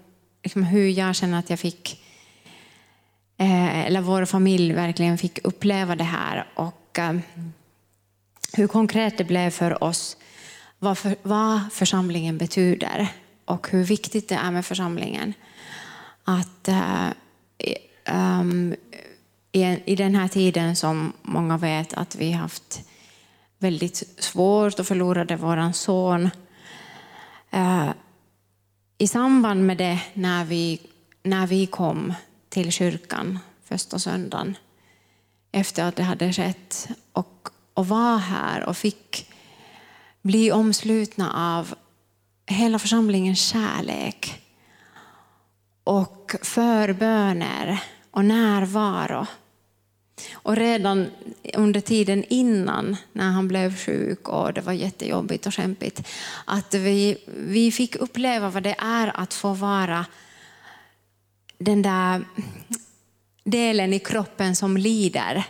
[0.43, 2.03] liksom, hur jag känner att jag fick
[3.39, 7.17] eh, eller vår familj verkligen fick uppleva det här och och eh,
[8.53, 10.17] hur konkret det blev för oss
[10.79, 13.09] vad, för, vad församlingen betyder
[13.45, 15.35] och hur viktigt det är med församlingen.
[16.25, 17.09] Att äh,
[18.41, 18.75] um,
[19.53, 22.81] i, i den här tiden som många vet att vi haft
[23.59, 26.31] väldigt svårt och förlorade vår son.
[27.51, 27.91] Äh,
[28.99, 30.81] I samband med det, när vi,
[31.23, 32.15] när vi kom
[32.49, 34.57] till kyrkan första söndagen
[35.53, 39.33] efter att det hade skett och, och var här och fick
[40.23, 41.75] bli omslutna av
[42.47, 44.43] hela församlingens kärlek
[45.85, 49.27] och förböner och närvaro.
[50.33, 51.07] Och redan
[51.55, 56.09] under tiden innan, när han blev sjuk och det var jättejobbigt och kämpigt,
[56.45, 60.07] att vi, vi fick uppleva vad det är att få vara
[61.59, 62.25] den där
[63.45, 65.45] delen i kroppen som lider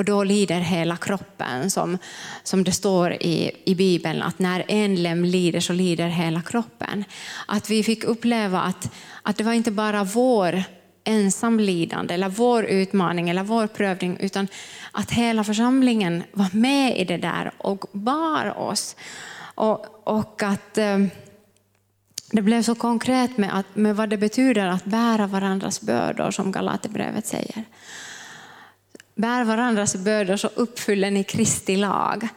[0.00, 1.98] och då lider hela kroppen, som,
[2.42, 7.04] som det står i, i Bibeln, att när en lem lider så lider hela kroppen.
[7.46, 10.62] Att vi fick uppleva att, att det var inte bara vår
[11.04, 14.48] ensamlidande, eller vår utmaning eller vår prövning, utan
[14.92, 18.96] att hela församlingen var med i det där och bar oss.
[19.54, 20.98] Och, och att eh,
[22.30, 26.52] det blev så konkret med, att, med vad det betyder att bära varandras bördor, som
[26.52, 27.64] Galaterbrevet säger
[29.20, 32.28] bär varandras bördor så uppfyller ni Kristi lag.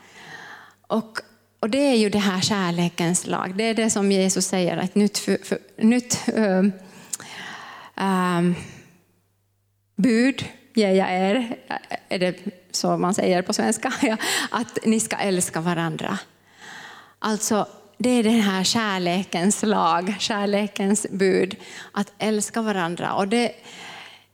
[0.87, 1.19] Och,
[1.59, 3.55] och det är ju det här kärlekens lag.
[3.55, 6.71] Det är det som Jesus säger, ett nytt, för, för, nytt um,
[7.95, 8.55] um,
[9.95, 11.57] bud ger jag er.
[12.09, 12.35] Är det
[12.71, 13.93] så man säger på svenska?
[14.51, 16.19] att ni ska älska varandra.
[17.19, 17.67] Alltså,
[18.03, 21.55] det är den här kärlekens lag, kärlekens bud,
[21.91, 23.13] att älska varandra.
[23.13, 23.51] Och det,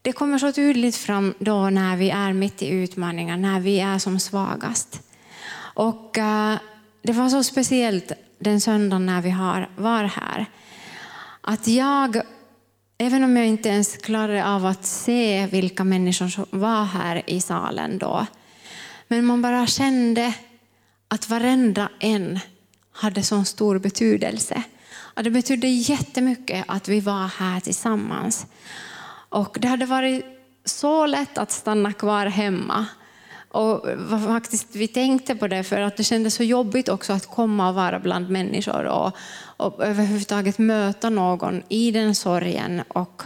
[0.01, 3.97] det kommer så tydligt fram då när vi är mitt i utmaningar, när vi är
[3.97, 5.01] som svagast.
[5.73, 6.55] Och uh,
[7.01, 10.45] det var så speciellt den söndagen när vi har, var här.
[11.41, 12.21] Att jag,
[12.97, 17.41] även om jag inte ens klarade av att se vilka människor som var här i
[17.41, 18.25] salen då,
[19.07, 20.33] men man bara kände
[21.07, 22.39] att varenda en
[22.99, 24.63] hade så stor betydelse.
[25.15, 28.45] Och det betydde jättemycket att vi var här tillsammans.
[29.29, 30.25] Och det hade varit
[30.65, 32.85] så lätt att stanna kvar hemma.
[33.51, 33.85] Och
[34.25, 37.75] faktiskt, vi tänkte på det för att det kändes så jobbigt också att komma och
[37.75, 39.17] vara bland människor och,
[39.57, 43.23] och överhuvudtaget möta någon i den sorgen och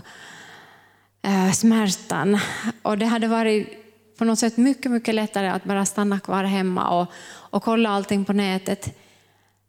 [1.22, 2.40] eh, smärtan.
[2.82, 3.84] Och det hade varit
[4.18, 8.26] på något sätt mycket, mycket lättare att bara stanna kvar hemma och, och kolla allting
[8.26, 8.98] på nätet.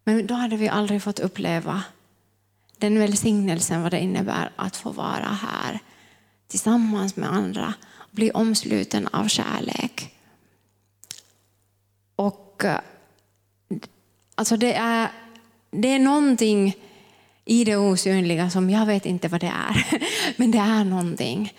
[0.04, 1.82] Men då hade vi aldrig fått uppleva
[2.78, 5.78] den välsignelsen vad det innebär att få vara här
[6.48, 7.74] tillsammans med andra
[8.10, 10.14] bli omsluten av kärlek.
[12.16, 12.80] Och eh,
[14.34, 15.08] alltså det, är,
[15.70, 16.76] det är någonting
[17.44, 20.00] i det osynliga som jag vet inte vad det är,
[20.36, 21.52] men det är någonting.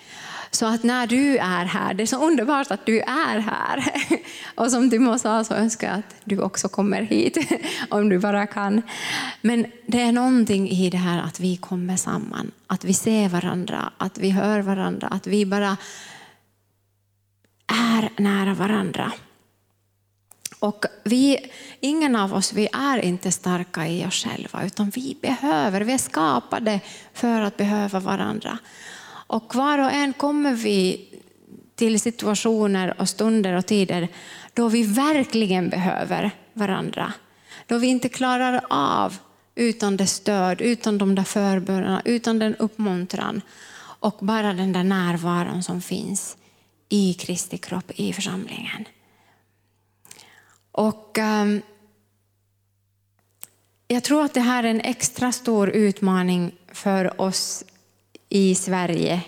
[0.55, 3.83] Så att när du är här, det är så underbart att du är här.
[4.55, 7.37] Och som Timo sa så önskar jag att du också kommer hit,
[7.89, 8.81] om du bara kan.
[9.41, 13.91] Men det är någonting i det här att vi kommer samman, att vi ser varandra,
[13.97, 15.77] att vi hör varandra, att vi bara
[17.67, 19.11] är nära varandra.
[20.59, 21.37] Och vi,
[21.79, 25.97] ingen av oss vi är inte starka i oss själva, utan vi behöver, vi är
[25.97, 26.79] skapade
[27.13, 28.57] för att behöva varandra.
[29.27, 31.09] Och var och en kommer vi
[31.75, 34.07] till situationer och stunder och tider
[34.53, 37.13] då vi verkligen behöver varandra.
[37.67, 39.17] Då vi inte klarar av
[39.55, 43.41] utan det stöd, utan de där förbönerna, utan den uppmuntran
[43.77, 46.37] och bara den där närvaron som finns
[46.89, 48.85] i Kristi kropp, i församlingen.
[50.71, 51.61] Och um,
[53.87, 57.63] Jag tror att det här är en extra stor utmaning för oss
[58.35, 59.21] i Sverige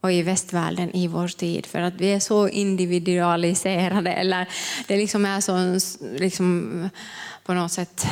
[0.00, 1.66] och i västvärlden i vår tid.
[1.66, 4.12] För att vi är så individualiserade.
[4.12, 4.48] Eller
[4.86, 5.78] det liksom är så
[6.18, 6.88] liksom,
[7.46, 8.06] på något sätt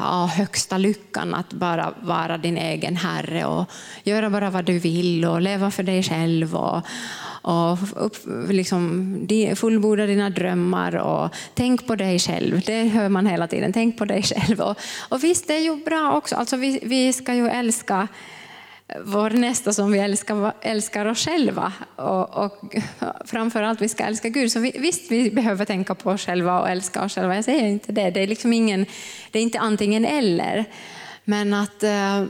[0.00, 3.70] ja, högsta lyckan att bara vara din egen herre och
[4.04, 6.56] göra bara vad du vill och leva för dig själv.
[6.56, 6.82] Och,
[7.42, 8.16] och upp,
[8.48, 12.60] liksom, fullborda dina drömmar och tänk på dig själv.
[12.66, 13.72] Det hör man hela tiden.
[13.72, 14.60] Tänk på dig själv.
[14.60, 14.76] Och,
[15.08, 16.36] och visst, det är ju bra också.
[16.36, 18.08] Alltså, vi, vi ska ju älska
[19.04, 21.72] vår nästa som vi älskar, älskar oss själva.
[21.96, 22.76] Och, och
[23.24, 24.52] framförallt vi ska älska Gud.
[24.52, 27.34] Så vi, visst, vi behöver tänka på oss själva och älska oss själva.
[27.34, 28.10] Jag säger inte det.
[28.10, 28.86] Det är, liksom ingen,
[29.30, 30.64] det är inte antingen eller.
[31.24, 31.82] Men att...
[31.82, 32.24] Eh,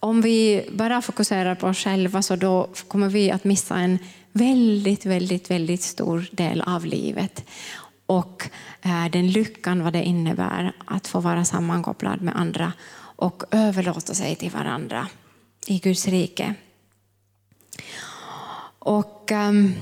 [0.00, 3.98] om vi bara fokuserar på oss själva så då kommer vi att missa en
[4.32, 7.44] väldigt, väldigt, väldigt stor del av livet.
[8.06, 8.50] Och
[8.82, 12.72] eh, den lyckan vad det innebär att få vara sammankopplad med andra
[13.16, 15.08] och överlåta sig till varandra
[15.66, 16.54] i Guds rike.
[18.78, 19.74] Och, ehm,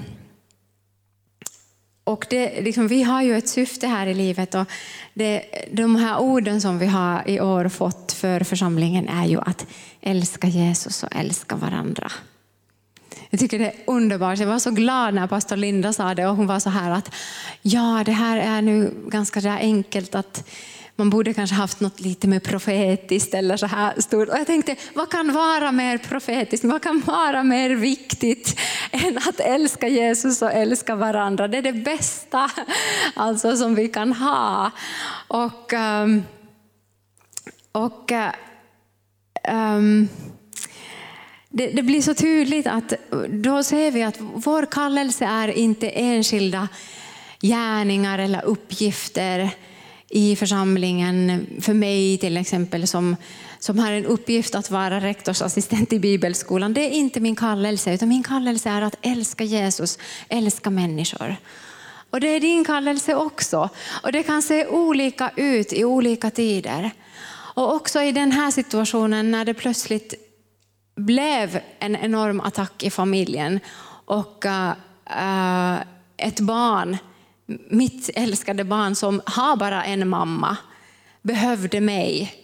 [2.04, 4.66] och det, liksom, vi har ju ett syfte här i livet och
[5.14, 9.66] det, de här orden som vi har i år fått för församlingen är ju att
[10.00, 12.12] älska Jesus och älska varandra.
[13.30, 14.38] Jag tycker det är underbart.
[14.38, 17.10] Jag var så glad när pastor Linda sa det och hon var så här att
[17.62, 20.48] ja, det här är nu ganska enkelt att
[20.96, 24.28] man borde kanske haft något lite mer profetiskt eller så här stort.
[24.28, 26.64] Och jag tänkte, vad kan vara mer profetiskt?
[26.64, 31.48] Vad kan vara mer viktigt än att älska Jesus och älska varandra?
[31.48, 32.50] Det är det bästa
[33.14, 34.70] alltså, som vi kan ha.
[35.28, 36.22] Och, ehm,
[37.72, 38.12] och
[39.52, 40.08] um,
[41.48, 42.92] det, det, blir så tydligt att
[43.28, 46.68] då ser vi att vår kallelse är inte enskilda
[47.40, 49.50] gärningar eller uppgifter
[50.08, 51.46] i församlingen.
[51.60, 53.16] För mig till exempel som,
[53.58, 56.74] som har en uppgift att vara rektorsassistent i bibelskolan.
[56.74, 59.98] Det är inte min kallelse, utan min kallelse är att älska Jesus,
[60.28, 61.36] älska människor.
[62.10, 63.68] Och det är din kallelse också.
[64.02, 66.90] Och det kan se olika ut i olika tider.
[67.54, 70.14] Och också i den här situationen när det plötsligt
[70.96, 73.60] blev en enorm attack i familjen
[74.04, 75.76] och uh,
[76.16, 76.96] ett barn
[77.70, 80.56] mitt älskade barn som har bara en mamma
[81.22, 82.34] behövde mig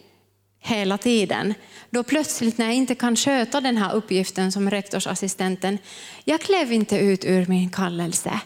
[0.60, 1.54] hela tiden.
[1.90, 5.78] Då plötsligt när jag inte kan sköta den här uppgiften som rektorsassistenten,
[6.24, 8.40] jag klev inte ut ur min kallelse.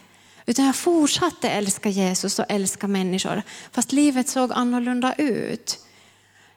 [0.45, 3.41] Utan jag fortsatte älska Jesus och älska människor.
[3.71, 5.79] Fast livet såg annorlunda ut.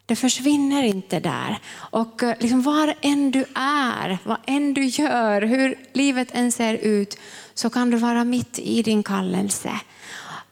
[0.06, 1.58] Det försvinner inte där.
[1.74, 6.74] Och eh, liksom var än du är, vad än du gör, hur livet än ser
[6.74, 7.18] ut,
[7.58, 9.80] så kan du vara mitt i din kallelse.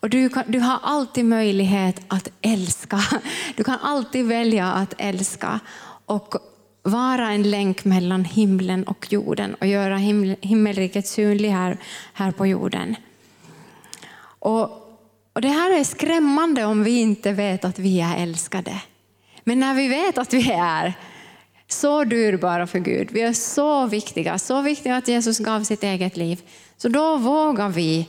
[0.00, 3.00] Och du, kan, du har alltid möjlighet att älska.
[3.56, 5.60] Du kan alltid välja att älska
[6.06, 6.34] och
[6.82, 11.78] vara en länk mellan himlen och jorden och göra himmel, himmelriket synligt här,
[12.12, 12.96] här på jorden.
[14.38, 14.62] Och,
[15.32, 18.82] och Det här är skrämmande om vi inte vet att vi är älskade.
[19.44, 20.94] Men när vi vet att vi är
[21.68, 26.16] så dyrbara för Gud, vi är så viktiga, så viktiga att Jesus gav sitt eget
[26.16, 26.42] liv,
[26.76, 28.08] så då vågar vi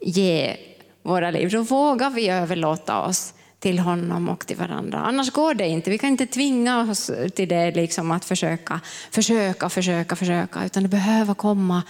[0.00, 0.56] ge
[1.02, 1.50] våra liv.
[1.50, 4.98] Då vågar vi överlåta oss till honom och till varandra.
[4.98, 5.90] Annars går det inte.
[5.90, 8.80] Vi kan inte tvinga oss till det, liksom att försöka,
[9.10, 11.82] försöka, försöka, försöka, utan det behöver komma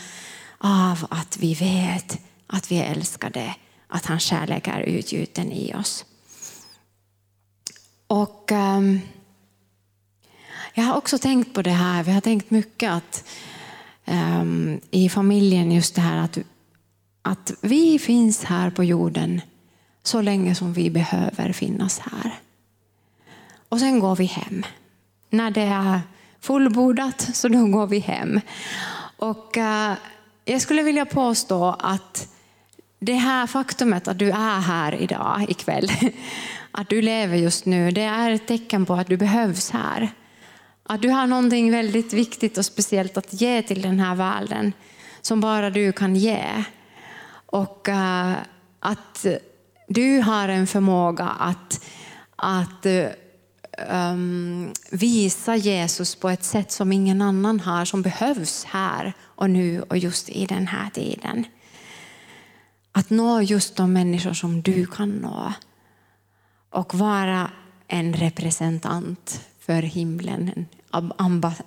[0.58, 3.54] av att vi vet att vi är älskade,
[3.88, 6.04] att hans kärlek är utgjuten i oss.
[8.06, 9.00] Och um,
[10.78, 13.24] jag har också tänkt på det här, vi har tänkt mycket att
[14.06, 16.38] um, i familjen just det här att
[17.22, 19.40] att vi finns här på jorden
[20.02, 22.34] så länge som vi behöver finnas här.
[23.68, 24.64] Och sen går vi hem.
[25.30, 26.00] När det är
[26.40, 28.40] fullbordat så då går vi hem.
[29.16, 29.92] Och uh,
[30.44, 32.28] jag skulle vilja påstå att
[32.98, 35.90] det här faktumet att du är här idag, ikväll,
[36.70, 40.10] att du lever just nu, det är ett tecken på att du behövs här.
[40.88, 44.72] Att du har någonting väldigt viktigt och speciellt att ge till den här världen
[45.20, 46.64] som bara du kan ge.
[47.46, 48.32] Och uh,
[48.80, 49.26] att
[49.88, 51.84] du har en förmåga att,
[52.36, 52.86] att
[53.90, 59.82] um, visa Jesus på ett sätt som ingen annan har, som behövs här och nu
[59.82, 61.44] och just i den här tiden.
[62.92, 65.52] Att nå just de människor som du kan nå
[66.70, 67.50] och vara
[67.88, 71.12] en representant för himlen, en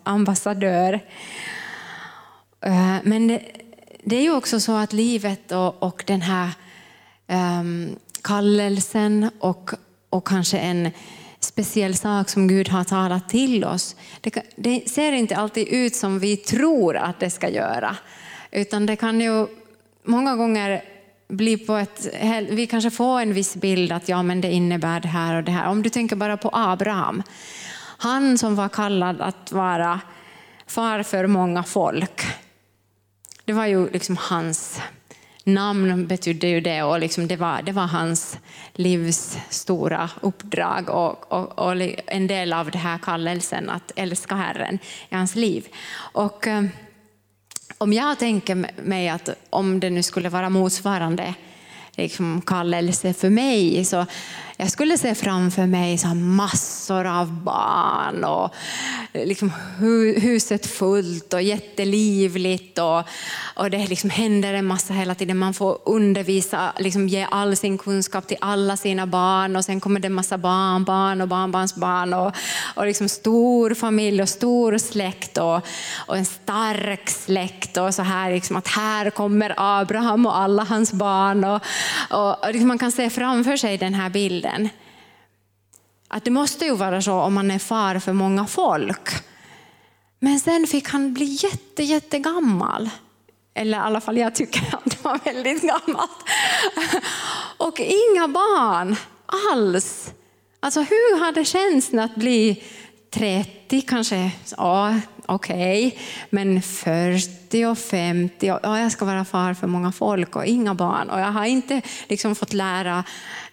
[0.03, 0.93] ambassadör.
[2.61, 3.41] Eh, men det,
[4.03, 6.49] det är ju också så att livet och, och den här
[7.27, 9.71] um, kallelsen och,
[10.09, 10.91] och kanske en
[11.39, 13.95] speciell sak som Gud har talat till oss.
[14.21, 17.95] Det, det, ser inte alltid ut som vi tror att det ska göra.
[18.51, 19.47] Utan det kan ju
[20.03, 20.83] många gånger
[21.27, 22.07] bli på ett...
[22.49, 25.51] Vi kanske får en viss bild att ja, men det innebär det här och det
[25.51, 25.67] här.
[25.67, 27.23] Om du tänker bara på Abraham.
[28.01, 29.99] Han som var kallad att vara
[30.67, 32.21] far för många folk.
[33.45, 34.81] Det var ju liksom hans
[35.43, 38.37] namn betydde ju det och liksom det, var, det var hans
[38.73, 41.75] livs stora uppdrag och, och, och,
[42.05, 44.79] en del av den här kallelsen att älska Herren
[45.09, 45.67] i hans liv.
[46.13, 46.63] Och, eh,
[47.77, 51.33] om jag tänker mig att om det nu skulle vara motsvarande
[51.91, 54.05] liksom kallelse för mig så
[54.62, 58.53] jag skulle se framför mig så massor av barn och
[59.14, 59.51] eh, liksom
[60.16, 63.03] huset fullt och jättelivligt och,
[63.55, 65.38] och det liksom händer en massa hela tiden.
[65.38, 69.99] Man får undervisa, liksom ge all sin kunskap till alla sina barn och sen kommer
[69.99, 72.36] det en massa barnbarn och barnbarnsbarn och,
[72.76, 75.62] och liksom stor familj och stor släkt och,
[76.07, 80.93] och en stark släkt och så här liksom att här kommer Abraham och alla hans
[80.93, 81.62] barn och,
[82.10, 84.48] och, och liksom man kan se framför sig den här bilden.
[86.07, 89.09] Att det måste ju vara så om man är far för många folk.
[90.19, 92.89] Men sen fick han bli jätte, jättegammal.
[93.53, 96.11] Eller i alla fall jag tycker att det var väldigt gammalt.
[97.57, 98.95] Och inga barn
[99.53, 100.11] alls.
[100.59, 102.63] Alltså hur har det känts att bli
[103.11, 104.31] 30 kanske?
[104.57, 105.87] Ja, okej.
[105.87, 105.99] Okay.
[106.29, 111.09] Men 40 och 50, ja, jag ska vara far för många folk och inga barn.
[111.09, 113.03] Och jag har inte liksom fått lära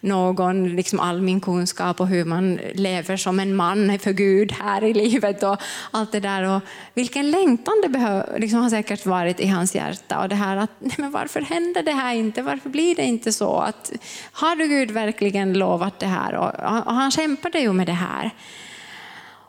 [0.07, 4.85] någon liksom all min kunskap och hur man lever som en man för Gud här
[4.85, 5.57] i livet och
[5.91, 6.43] allt det där.
[6.43, 6.63] Och
[6.95, 10.19] vilken längtan det behöv, liksom har säkert varit i hans hjärta.
[10.19, 12.43] Och det här att, nej men varför händer det här inte?
[12.43, 13.59] Varför blir det inte så?
[13.59, 13.93] Att,
[14.33, 16.35] har du Gud verkligen lovat det här?
[16.35, 16.49] Och,
[16.87, 18.31] och han kämpade ju med det här.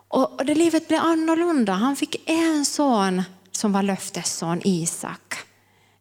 [0.08, 1.74] Och, och det livet blev annorlunda.
[1.74, 5.36] Han fick en son som var löftesson Isak.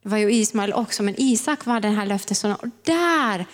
[0.03, 2.57] Det var ju Ismael också, men Isak var den här löftessonen.
[2.57, 3.47] Och där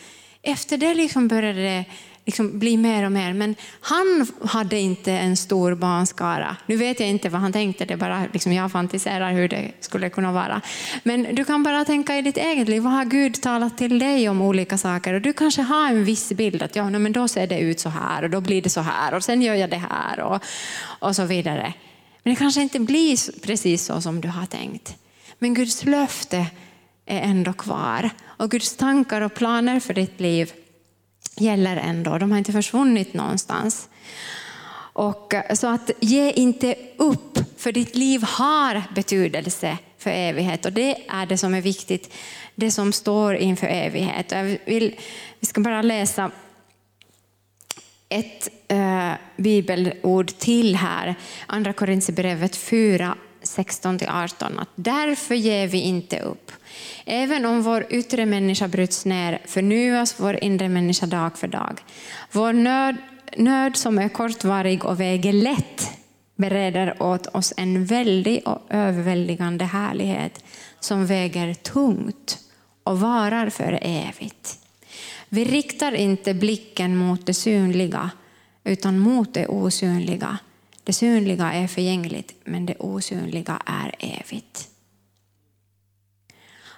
[0.42, 1.84] efter det liksom började det
[2.24, 3.32] liksom bli mer och mer.
[3.32, 6.56] Men han hade inte en stor barnskara.
[6.66, 10.10] Nu vet jag inte vad han tänkte, det bara liksom jag fantiserar hur det skulle
[10.10, 10.60] kunna vara.
[11.02, 14.28] Men du kan bara tänka i ditt eget liv, vad har Gud talat till dig
[14.28, 15.14] om olika saker?
[15.14, 17.88] Och du kanske har en viss bild, att ja, men då ser det ut så
[17.88, 20.42] här och då blir det så här och sen gör jag det här och,
[20.84, 21.74] och så vidare.
[22.22, 24.96] Men det kanske inte blir precis så som du har tänkt.
[25.38, 26.46] Men Guds löfte
[27.12, 28.10] är ändå kvar.
[28.24, 30.52] Och Guds tankar och planer för ditt liv
[31.36, 32.18] gäller ändå.
[32.18, 33.88] De har inte försvunnit någonstans.
[34.94, 40.66] Och, så att ge inte upp, för ditt liv har betydelse för evighet.
[40.66, 42.12] Och det är det som är viktigt,
[42.54, 44.30] det som står inför evighet.
[44.30, 44.96] Jag vill,
[45.40, 46.30] vi ska bara läsa
[48.08, 51.14] ett äh, bibelord till här,
[51.46, 53.16] Andra Korinthierbrevet 4,
[53.56, 54.60] 16-18.
[54.60, 56.52] Att därför ger vi inte upp.
[57.04, 61.80] Även om vår yttre människa bryts ner förnyas vår inre människa dag för dag.
[62.32, 62.96] Vår nöd,
[63.36, 65.90] nöd som är kortvarig och väger lätt
[66.36, 70.44] bereder åt oss en väldig och överväldigande härlighet
[70.80, 72.38] som väger tungt
[72.84, 74.58] och varar för evigt.
[75.28, 78.10] Vi riktar inte blicken mot det synliga
[78.64, 80.38] utan mot det osynliga.
[80.84, 84.68] Det synliga är förgängligt, men det osynliga är evigt.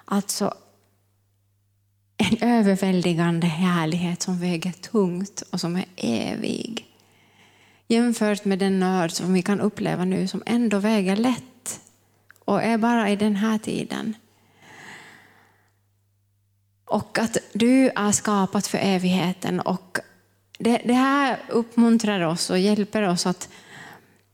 [0.05, 0.55] Alltså
[2.17, 6.87] en överväldigande härlighet som väger tungt och som är evig.
[7.89, 11.81] Jämfört med den nöd som vi kan uppleva nu som ändå väger lätt
[12.39, 14.15] och är bara i den här tiden.
[16.85, 19.61] Och att du är skapad för evigheten.
[19.61, 19.99] Och
[20.59, 23.49] det, det här uppmuntrar oss och hjälper oss att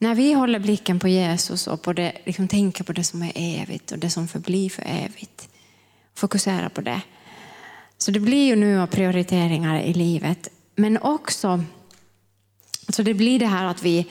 [0.00, 3.32] när vi håller blicken på Jesus och på det, liksom tänker på det som är
[3.34, 5.48] evigt och det som förblir för evigt,
[6.14, 7.00] fokusera på det.
[7.98, 11.64] Så det blir ju nu prioriteringar i livet, men också
[12.92, 14.06] så det blir det här att vi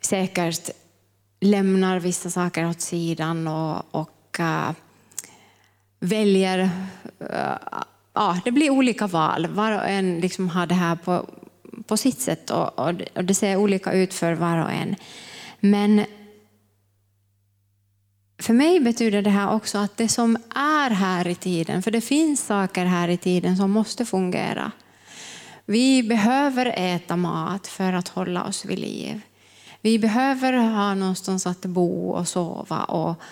[0.00, 0.70] säkert
[1.40, 4.70] lämnar vissa saker åt sidan och, och uh,
[6.00, 6.70] väljer...
[7.20, 7.56] Uh,
[8.14, 9.46] ja, det blir olika val.
[9.46, 11.26] Var och en liksom har det här på,
[11.86, 14.96] på sitt sätt och, och, och det ser olika ut för var och en.
[15.60, 16.04] Men
[18.38, 22.00] för mig betyder det här också att det som är här i tiden, för det
[22.00, 24.72] finns saker här i tiden som måste fungera.
[25.66, 29.20] Vi behöver äta mat för att hålla oss vid liv.
[29.80, 32.84] Vi behöver ha någonstans att bo och sova.
[32.84, 33.22] Och,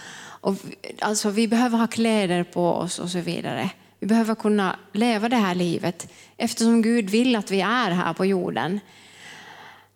[0.40, 0.54] och,
[1.00, 3.70] alltså vi behöver ha kläder på oss och så vidare.
[4.02, 8.26] Vi behöver kunna leva det här livet eftersom Gud vill att vi är här på
[8.26, 8.80] jorden.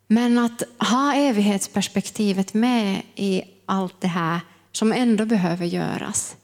[0.06, 4.40] Men att ha evighetsperspektivet med i allt det här
[4.72, 6.36] som ändå behöver göras.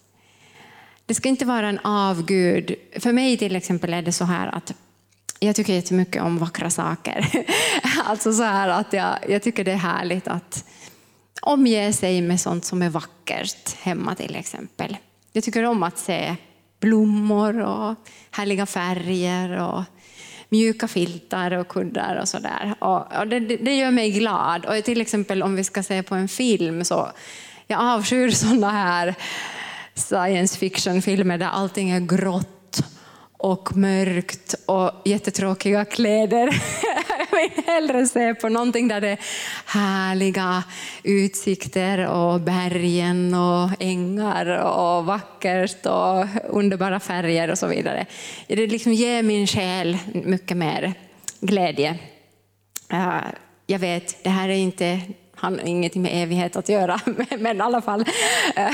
[1.06, 2.74] Det ska inte vara en avgud.
[2.98, 4.74] För mig till exempel är det så här att
[5.38, 7.46] jag tycker jättemycket om vackra saker.
[8.04, 10.64] alltså så här att jag, jag tycker det är härligt att
[11.42, 14.96] omge sig med sånt som är vackert hemma till exempel.
[15.32, 16.36] Jag tycker om att se
[16.82, 17.94] blommor och
[18.30, 19.82] härliga färger och
[20.48, 22.74] mjuka filtar och kuddar och sådär.
[22.78, 24.66] Och, och det, det, gör mig glad.
[24.66, 27.08] Och till exempel om vi ska se på en film så
[27.66, 29.14] jag avskyr sådana här
[29.94, 32.84] science fiction-filmer där allting är grått
[33.38, 36.48] och mörkt och jättetråkiga kläder.
[37.32, 39.18] Jag vill hellre se på någonting där det är
[39.66, 40.64] härliga
[41.02, 48.06] utsikter och bergen och ängar och vackert och underbara färger och så vidare.
[48.46, 50.94] Det liksom ger min själ mycket mer
[51.40, 51.98] glädje.
[52.92, 53.16] Eh,
[53.66, 55.00] jag vet, det här är inte
[55.42, 57.00] har ingenting med evighet att göra,
[57.38, 58.04] men i alla fall.
[58.56, 58.70] Eh,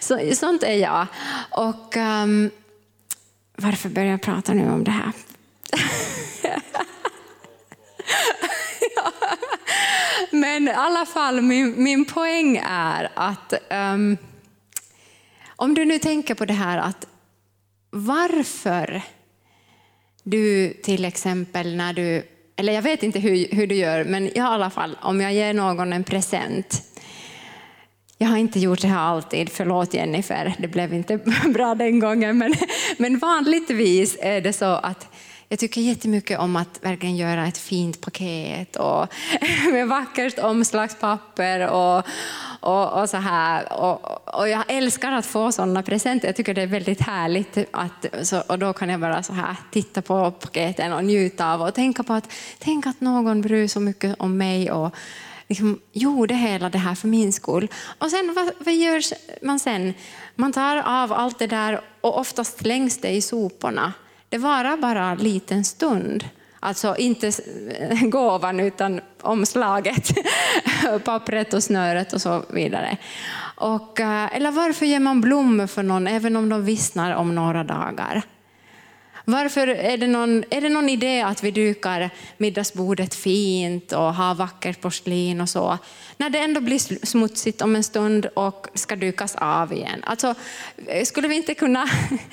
[0.00, 1.06] så, sånt är jag.
[1.50, 2.50] Och um,
[3.56, 5.12] varför börjar jag prata nu om det här?
[10.40, 14.16] Men i alla fall, min, min poäng är att um,
[15.56, 17.06] om du nu tänker på det här att
[17.90, 19.02] varför
[20.22, 22.22] du till exempel när du,
[22.56, 25.54] eller jag vet inte hur, hur du gör, men i alla fall om jag ger
[25.54, 26.82] någon en present
[28.22, 31.16] jag har inte gjort det här alltid, förlåt Jennifer, det blev inte
[31.54, 32.38] bra den gången.
[32.38, 32.54] Men,
[32.98, 35.08] men vanligtvis är det så att
[35.52, 39.06] jag tycker jättemycket om att verkligen göra ett fint paket och
[39.72, 42.04] med vackert omslagspapper och,
[42.60, 43.72] och, och så här.
[43.72, 46.28] Och, och, jag älskar att få sådana presenter.
[46.28, 47.58] Jag tycker det är väldigt härligt.
[47.70, 51.62] Att, så, och då kan jag bara så här titta på paketen och njuta av
[51.62, 54.94] och tänka på att tänk att någon bryr sig så mycket om mig och
[55.48, 57.68] liksom gjorde hela det här för min skull.
[57.98, 59.02] Och sen vad, vad gör
[59.44, 59.94] man sen?
[60.34, 63.92] Man tar av allt det där och oftast slängs det i soporna.
[64.30, 66.24] Det varar bara en liten stund.
[66.60, 67.32] Alltså inte
[68.02, 70.08] gåvan utan omslaget,
[71.04, 72.96] pappret och snöret och så vidare.
[73.56, 77.64] Och, eh, eller varför ger man blommor för någon även om de vissnar om några
[77.64, 78.22] dagar?
[79.30, 84.34] Varför är det, någon, är det någon idé att vi dukar middagsbordet fint och har
[84.34, 85.78] vackert porslin och så,
[86.16, 90.04] när det ändå blir smutsigt om en stund och ska dukas av igen?
[90.06, 90.34] Alltså,
[90.86, 91.88] eh, skulle vi inte kunna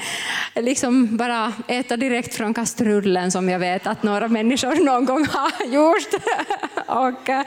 [0.56, 5.66] liksom bara äta direkt från kastrullen som jag vet att några människor någon gång har
[5.74, 6.24] gjort?
[6.88, 7.46] och, eh,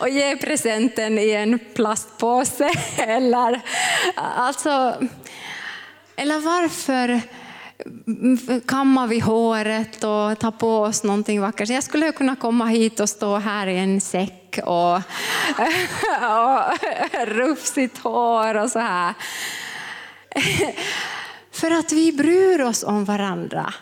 [0.00, 2.70] och ge presenten i en plastpåse.
[2.96, 3.60] Eller,
[4.14, 4.94] alltså,
[6.16, 7.20] eller varför
[8.66, 11.68] kammar vi håret och tar på oss någonting vackert?
[11.68, 14.96] Jag skulle kunna komma hit och stå här i en säck och,
[16.22, 16.62] och
[17.26, 19.14] rufsigt hår och så här.
[21.52, 23.74] För att vi bryr oss om varandra.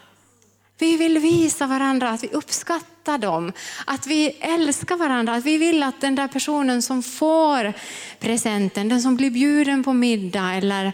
[0.79, 3.53] Vi vill visa varandra att vi uppskattar dem,
[3.87, 7.73] att vi älskar varandra, att vi vill att den där personen som får
[8.19, 10.93] presenten, den som blir bjuden på middag eller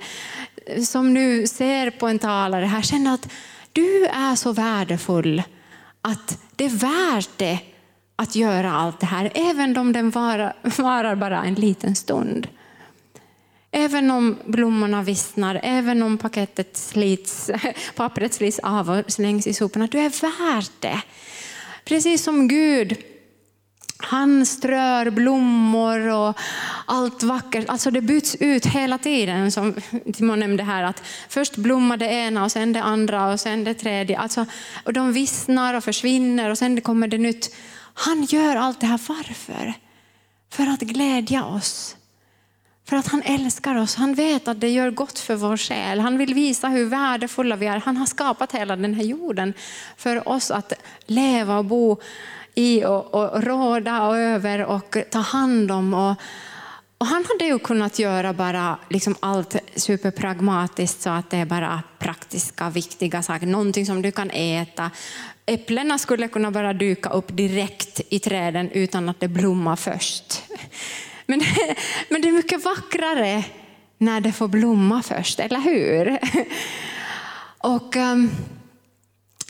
[0.84, 3.28] som nu ser på en talare här känner att
[3.72, 5.42] du är så värdefull
[6.02, 7.58] att det är värt det
[8.16, 12.48] att göra allt det här, även om den varar, varar bara en liten stund.
[13.70, 17.50] Även om blommorna vissnar, även om paketet slits,
[17.96, 19.86] pappret slits av och slängs i soporna.
[19.86, 21.02] Du är värd det.
[21.84, 22.96] Precis som Gud
[24.00, 26.38] han strör blommor och
[26.86, 27.68] allt vackert.
[27.68, 29.52] Alltså det byts ut hela tiden.
[29.52, 29.74] Som
[30.14, 33.74] Timon nämnde här, att först blommar det ena och sen det andra och sen det
[33.74, 34.18] tredje.
[34.18, 34.46] Alltså,
[34.84, 37.54] och de vissnar och försvinner och sen kommer det nytt.
[37.94, 39.74] Han gör allt det här varför?
[40.52, 41.96] För att glädja oss.
[42.88, 43.94] För att han älskar oss.
[43.94, 46.00] Han vet att det gör gott för vår själ.
[46.00, 47.76] Han vill visa hur värdefulla vi är.
[47.76, 49.54] Han har skapat hela den här jorden
[49.96, 50.72] för oss att
[51.06, 52.00] leva och bo
[52.58, 55.94] i och, och råda över och ta hand om.
[55.94, 56.16] Och,
[56.98, 61.82] och han hade ju kunnat göra bara liksom allt superpragmatiskt så att det är bara
[61.98, 63.46] praktiska, viktiga saker.
[63.46, 64.90] Någonting som du kan äta.
[65.46, 70.42] Äpplena skulle kunna bara dyka upp direkt i träden utan att det blommar först.
[71.26, 71.42] Men,
[72.08, 73.44] men det är mycket vackrare
[73.98, 76.18] när det får blomma först, eller hur?
[77.58, 78.30] Och um,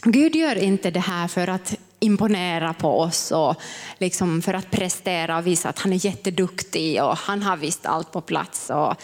[0.03, 3.55] Gud gör inte det här för att imponera på oss och
[3.99, 8.13] liksom för att prestera och visa att han är jätteduktig och han har visst allt
[8.13, 8.95] på plats och,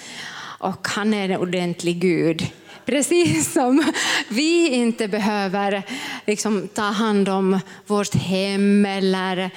[0.59, 2.53] och han är en ordentlig Gud.
[2.87, 3.93] Precis som
[4.29, 5.83] vi inte behöver
[6.27, 9.51] liksom, ta hand om vårt hem eller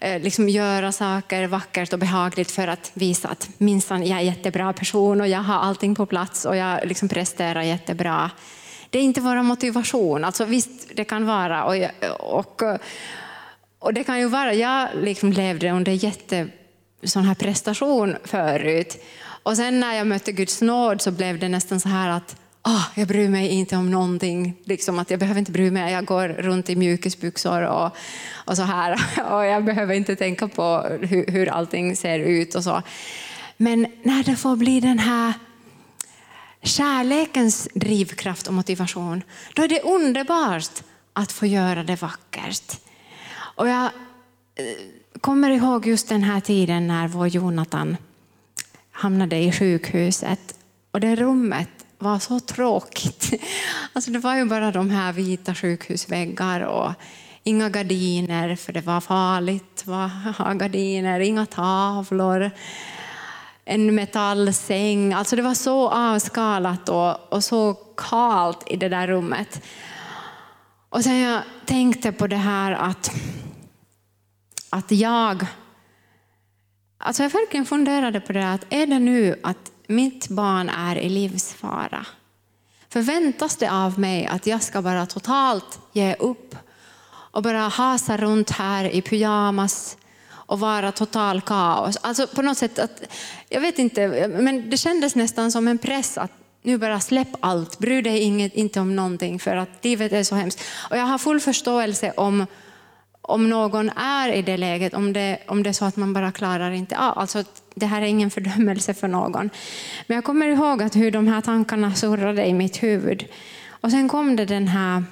[0.00, 4.26] eh, liksom, göra saker vackert och behagligt för att visa att minsann jag är en
[4.26, 8.30] jättebra person och jag har allting på plats och jag liksom presterar jättebra.
[8.90, 10.24] Det är inte vår motivation.
[10.24, 11.64] Alltså, visst, det kan vara.
[11.64, 11.74] Och,
[12.20, 12.62] och,
[13.78, 16.48] och det kan ju vara, jag liksom levde under jätte
[17.02, 19.04] sån här prestation förut.
[19.42, 22.86] Och sen när jag mötte Guds nåd så blev det nästan så här att oh,
[22.94, 24.54] jag bryr mig inte om någonting.
[24.64, 25.92] Liksom att jag behöver inte bry mig.
[25.92, 27.96] Jag går runt i mjukisbyxor och,
[28.34, 28.92] och så här.
[29.32, 32.82] Och jag behöver inte tänka på hur, hur allting ser ut och så.
[33.56, 35.32] Men när det får bli den här
[36.68, 39.22] kärlekens drivkraft och motivation,
[39.54, 42.80] då är det underbart att få göra det vackert.
[43.56, 43.90] Och jag eh,
[45.20, 47.96] kommer ihåg just den här tiden när vår Jonathan
[48.92, 50.54] hamnade i sjukhuset
[50.90, 53.32] och det rummet var så tråkigt.
[53.92, 56.92] Alltså det var ju bara de här vita sjukhusväggar och
[57.42, 62.50] inga gardiner för det var farligt att ha gardiner, inga tavlor,
[63.68, 65.12] en metallsäng.
[65.12, 69.62] Alltså det var så avskalat och, och så kalt i det där rummet.
[70.88, 73.10] Och sen jag tänkte på det här att,
[74.70, 75.46] att jag
[77.00, 81.08] Alltså jag verkligen funderade på det, att är det nu att mitt barn är i
[81.08, 82.06] livsfara?
[82.88, 86.56] Förväntas det av mig att jag ska bara totalt ge upp
[87.08, 89.96] och bara hasa runt här i pyjamas
[90.48, 91.96] och vara total kaos?
[92.00, 93.02] Alltså på något sätt, att,
[93.48, 96.32] jag vet inte, men det kändes nästan som en press att
[96.62, 100.34] nu bara släpp allt, bry dig inget, inte om någonting för att livet är så
[100.34, 100.60] hemskt.
[100.90, 102.46] Och jag har full förståelse om
[103.28, 106.32] om någon är i det läget, om det, om det är så att man bara
[106.32, 107.18] klarar inte av.
[107.18, 107.44] Alltså,
[107.74, 109.50] det här är ingen fördömelse för någon.
[110.06, 113.26] Men jag kommer ihåg att hur de här tankarna surrade i mitt huvud.
[113.68, 115.04] Och sen kom det den här,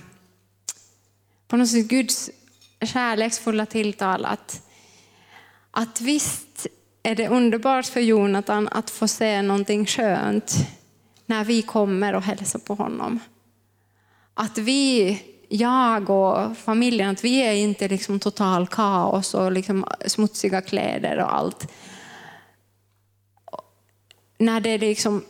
[1.48, 2.30] på något sätt Guds
[2.92, 4.65] kärleksfulla tilltal att,
[5.78, 6.66] att visst
[7.02, 10.54] är det underbart för Jonathan att få se någonting skönt
[11.26, 13.20] när vi kommer och hälsar på honom.
[14.34, 20.60] Att vi jag och familjen, att vi är inte liksom total kaos och liksom smutsiga
[20.60, 21.72] kläder och allt.
[24.38, 25.24] När det liksom,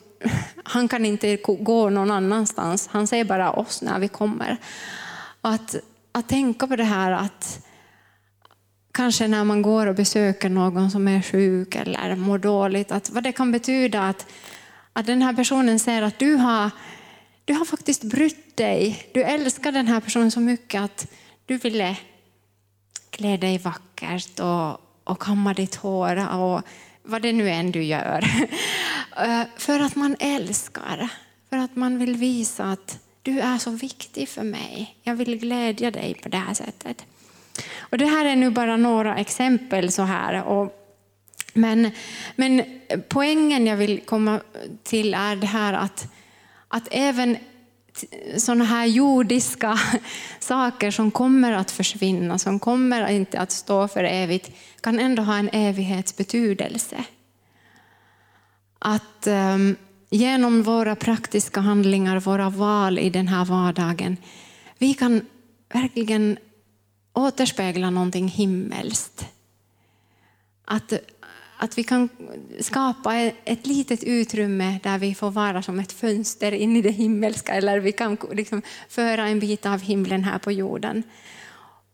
[0.65, 4.57] han kan inte gå någon annanstans, han ser bara oss när vi kommer.
[5.41, 5.77] Att,
[6.13, 7.66] att tänka på det här att
[8.97, 13.23] kanske när man går och besöker någon som är sjuk eller mår dåligt, att vad
[13.23, 14.27] det kan betyda att,
[14.93, 16.71] att den här personen säger att du har
[17.45, 19.09] du har faktiskt brytt dig.
[19.15, 21.07] Du älskar den här personen så mycket att
[21.47, 21.97] du ville
[23.11, 26.63] klä dig vackert och, och kamma ditt hår och
[27.03, 28.25] vad det nu än du gör.
[29.19, 31.09] Eh, för att man älskar,
[31.51, 34.97] för att man vill visa att du är så viktig för mig.
[35.03, 37.07] Jag vill glädja dig på det här sättet.
[37.79, 40.43] Och det här är nu bara några exempel så här.
[40.43, 40.73] Och,
[41.55, 41.91] men,
[42.37, 42.63] men
[43.09, 44.41] poängen jag vill komma
[44.83, 46.09] till är det här att
[46.69, 47.37] att även
[48.37, 49.79] sådana här jordiska
[50.39, 54.51] saker som kommer att försvinna, som kommer inte att stå för evigt,
[54.81, 57.05] kan ändå ha en evighetsbetydelse.
[58.79, 59.77] Att um,
[60.11, 64.17] genom våra praktiska handlingar, våra val i den här vardagen,
[64.79, 65.27] vi kan
[65.73, 66.39] verkligen
[67.17, 69.27] återspegla någonting himmelskt.
[70.65, 70.93] Att
[71.59, 72.09] att vi kan
[72.61, 73.15] skapa
[73.45, 77.81] ett litet utrymme där vi får vara som ett fönster in i det himmelska, eller
[77.81, 81.03] vi kan liksom föra en bit av himlen här på jorden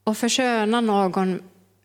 [0.04, 1.42] och försköna någon,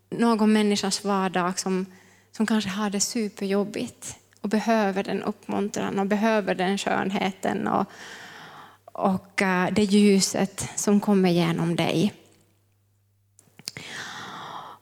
[0.09, 1.85] någon människas vardag som,
[2.31, 7.85] som kanske har det superjobbigt och behöver den uppmuntran och behöver den skönheten och,
[8.85, 12.13] och eh, det ljuset som kommer genom dig.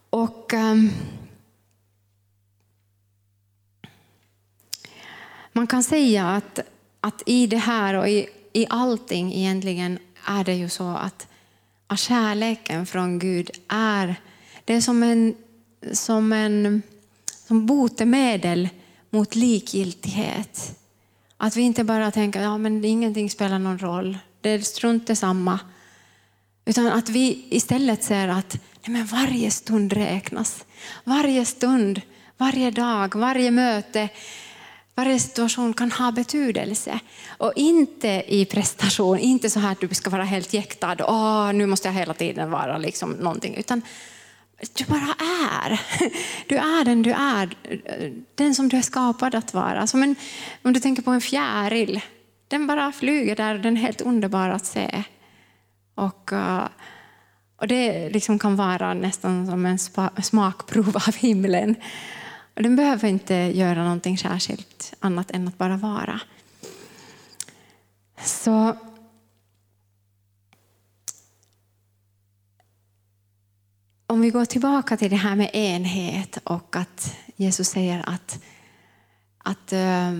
[0.09, 0.53] Och...
[0.53, 0.91] Um,
[5.57, 6.59] Man kan säga att,
[7.01, 11.27] att i det här och i, i allting egentligen är det ju så att,
[11.87, 14.15] att kärleken från Gud är,
[14.65, 15.35] det är som en,
[15.93, 16.81] som en
[17.47, 18.69] som botemedel
[19.09, 20.79] mot likgiltighet.
[21.37, 25.59] Att vi inte bara tänker att ja, ingenting spelar någon roll, det är strunt samma.
[26.65, 28.57] Utan att vi istället ser att
[28.87, 30.65] men varje stund räknas.
[31.03, 32.01] Varje stund,
[32.37, 34.09] varje dag, varje möte
[34.95, 36.99] varje situation kan ha betydelse.
[37.37, 41.65] Och inte i prestation, inte så här att du ska vara helt jäktad, Åh, nu
[41.65, 43.81] måste jag hela tiden vara liksom någonting, utan
[44.73, 45.81] du bara är.
[46.47, 47.55] Du är den du är,
[48.35, 49.87] den som du är skapad att vara.
[49.87, 50.15] Som en,
[50.61, 52.01] om du tänker på en fjäril,
[52.47, 55.03] den bara flyger där, den är helt underbar att se.
[55.95, 56.67] Och, eh,
[57.65, 59.79] och det liksom kan vara nästan som en
[60.23, 61.75] smakprov av himlen.
[62.55, 66.19] Och den behöver inte göra någonting särskilt annat än att bara vara.
[68.21, 68.77] Så
[74.07, 78.43] om vi går tillbaka till det här med enhet och att Jesus säger att,
[79.37, 80.13] att eh,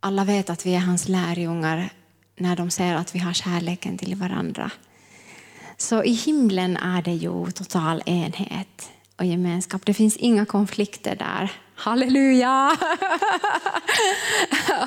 [0.00, 1.92] alla vet att vi är hans lärjungar
[2.36, 4.70] när de säger att vi har kärleken till varandra.
[5.76, 9.86] Så i himlen är det ju total enhet och gemenskap.
[9.86, 11.52] Det finns inga konflikter där.
[11.74, 12.76] Halleluja!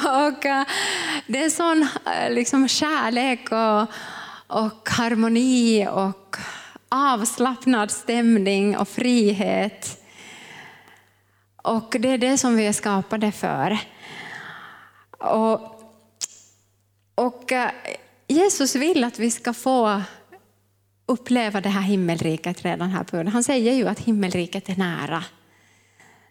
[0.04, 0.66] och eh,
[1.28, 3.82] det är sån eh, liksom, kärlek och,
[4.62, 6.38] och harmoni och
[6.90, 10.04] avslappnad stämning och frihet.
[11.64, 13.80] Och det är det som vi är skapade för.
[15.18, 15.84] Och,
[17.16, 17.72] och eh,
[18.28, 20.02] Jesus vill att vi ska få
[21.10, 23.34] uppleva det här himmelriket redan här på jorden.
[23.34, 25.24] Han säger ju att himmelriket är nära.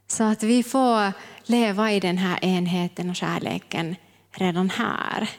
[0.07, 1.13] Så att vi får
[1.43, 3.97] leva i den här enheten och kärleken
[4.33, 5.31] redan här.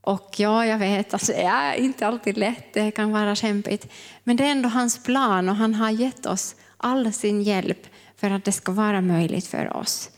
[0.00, 3.92] Och ja, jag vet, alltså, det är inte alltid lätt, det kan vara kämpigt.
[4.24, 8.30] Men det är ändå hans plan och han har gett oss all sin hjälp för
[8.30, 10.10] att det ska vara möjligt för oss.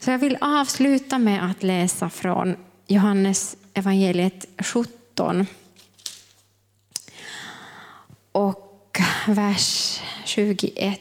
[0.00, 5.46] Så jag vill avsluta med att läsa från Johannes evangeliet 17
[8.32, 11.00] och vers 21.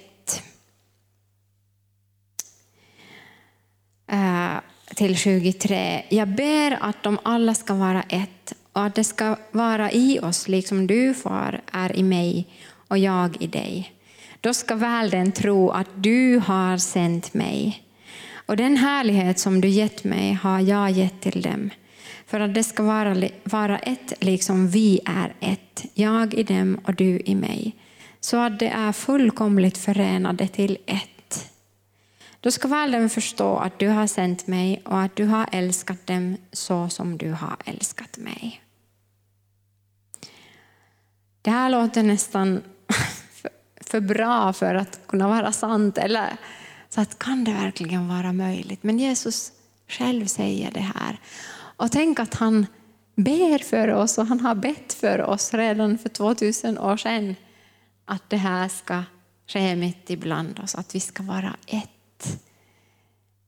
[4.08, 4.58] Eh,
[4.96, 6.04] till 23.
[6.10, 10.48] Jag ber att de alla ska vara ett och att det ska vara i oss
[10.48, 12.48] liksom du, far, är i mig
[12.88, 13.94] och jag i dig.
[14.42, 17.84] Då ska världen tro att du har sänt mig.
[18.46, 21.70] Och den härlighet som du gett mig har jag gett till dem
[22.28, 26.96] för att det ska vara, vara ett liksom vi är ett, jag i dem och
[26.96, 27.76] du i mig,
[28.20, 31.50] så att det är fullkomligt förenade till ett.
[32.40, 36.38] Då ska världen förstå att du har sänt mig och att du har älskat dem
[36.52, 38.62] så som du har älskat mig.
[41.42, 42.62] Det här låter nästan
[43.82, 45.98] för bra för att kunna vara sant.
[45.98, 46.38] Eller,
[46.90, 48.84] så att kan det verkligen vara möjligt?
[48.84, 49.52] Men Jesus
[49.88, 51.20] själv säger det här.
[51.78, 52.66] Och tänk att han
[53.16, 57.36] ber för oss och han har bett för oss redan för 2000 år sedan
[58.06, 59.04] att det här ska
[59.48, 62.44] ske mitt ibland oss, att vi ska vara ett.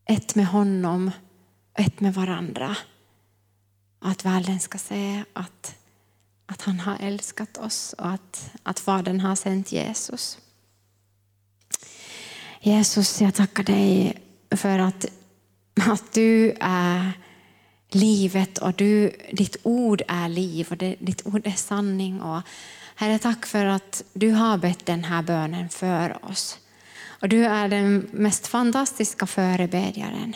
[0.06, 1.12] Ett med honom,
[1.78, 2.76] ett med varandra.
[4.00, 5.76] Att världen ska se att,
[6.46, 10.38] att han har älskat oss och att, att Fadern har sänt Jesus.
[12.62, 14.22] Jesus, jag tackar dig
[14.52, 15.06] för att,
[15.88, 17.12] att du är
[17.90, 22.22] livet och du, ditt ord är liv och det, ditt ord är sanning.
[22.22, 22.42] Och
[22.96, 26.58] Herre, tack för att du har bett den här bönen för oss.
[27.22, 30.36] Och du är den mest fantastiska förebedjaren.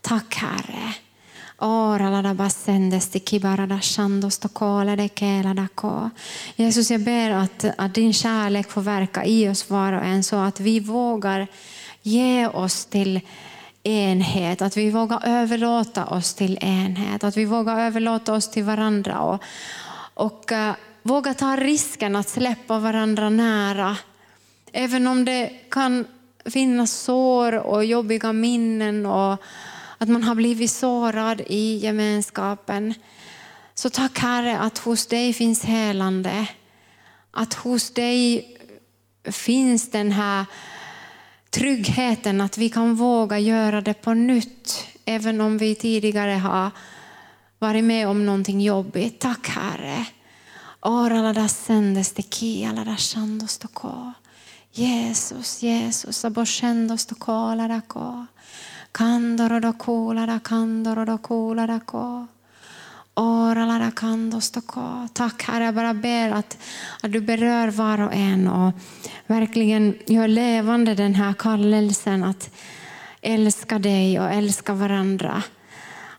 [0.00, 0.94] Tack Herre.
[6.56, 10.36] Jesus, jag ber att, att din kärlek får verka i oss var och en så
[10.36, 11.46] att vi vågar
[12.02, 13.20] ge oss till
[13.88, 19.20] enhet, att vi vågar överlåta oss till enhet, att vi vågar överlåta oss till varandra
[19.20, 19.42] och,
[20.14, 20.72] och uh,
[21.02, 23.96] våga ta risken att släppa varandra nära.
[24.72, 26.04] Även om det kan
[26.44, 29.42] finnas sår och jobbiga minnen och
[29.98, 32.94] att man har blivit sårad i gemenskapen.
[33.74, 36.46] Så tack Herre att hos dig finns helande.
[37.30, 38.56] Att hos dig
[39.24, 40.44] finns den här
[41.50, 46.70] tryggheten att vi kan våga göra det på nytt, även om vi tidigare har
[47.58, 49.20] varit med om någonting jobbigt.
[49.20, 50.06] Tack Herre.
[54.72, 58.26] Jesus, Jesus, aboshendos to kola da ko.
[58.92, 61.54] Kandoro do kola da kandoro do ko,
[63.14, 65.08] kola da kandos to ko.
[65.12, 66.58] Tack Herre, jag bara ber att,
[67.02, 68.72] att du berör var och en och
[69.28, 72.50] verkligen gör levande den här kallelsen att
[73.22, 75.42] älska dig och älska varandra.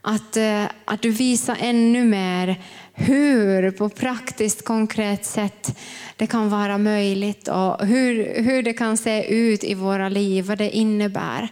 [0.01, 2.61] Att, eh, att du visar ännu mer
[2.93, 5.79] hur på praktiskt konkret sätt
[6.15, 10.57] det kan vara möjligt och hur, hur det kan se ut i våra liv, vad
[10.57, 11.49] det innebär.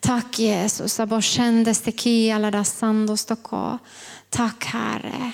[0.00, 1.00] Tack Jesus.
[4.30, 5.32] Tack Herre.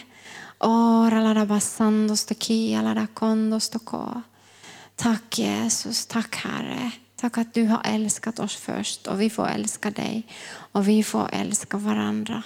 [5.03, 6.91] Tack Jesus, tack Herre.
[7.17, 10.27] Tack att du har älskat oss först och vi får älska dig
[10.73, 12.43] och vi får älska varandra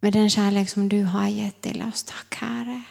[0.00, 2.04] med den kärlek som du har gett till oss.
[2.04, 2.82] Tack Herre.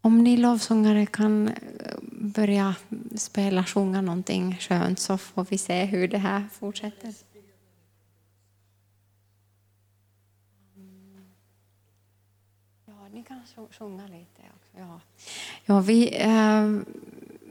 [0.00, 1.54] Om ni lovsångare kan eh,
[2.12, 2.74] börja
[3.14, 7.14] spela, sjunga någonting skönt så får vi se hur det här fortsätter.
[13.12, 14.37] ni kan sjunga lite.
[14.78, 15.00] Ja.
[15.64, 16.78] Ja, vi, eh,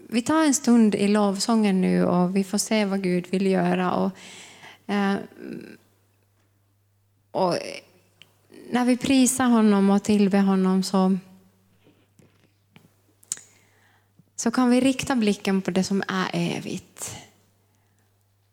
[0.10, 3.94] vi tar en stund i lovsången nu och vi får se vad Gud vill göra.
[3.94, 4.12] Och,
[4.94, 5.16] eh,
[7.32, 7.58] och
[8.72, 11.18] när vi prisar honom och tillber honom så,
[14.36, 17.16] så kan vi rikta blicken på det som är evigt.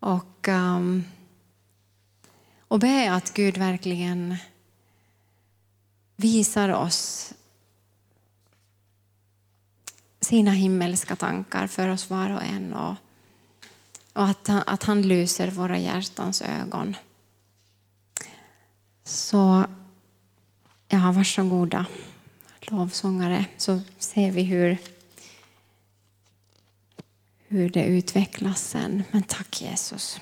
[0.00, 1.04] Och, um,
[2.58, 4.36] och be att Gud verkligen
[6.16, 7.34] visar oss
[10.24, 12.74] sina himmelska tankar för oss var och en.
[12.74, 12.94] Och,
[14.12, 16.96] och att, han, att han lyser våra hjärtans ögon.
[19.04, 19.64] Så
[20.88, 21.86] ja, varsågoda
[22.60, 24.78] lovsångare så ser vi hur,
[27.46, 29.02] hur det utvecklas sen.
[29.10, 30.20] Men tack Jesus.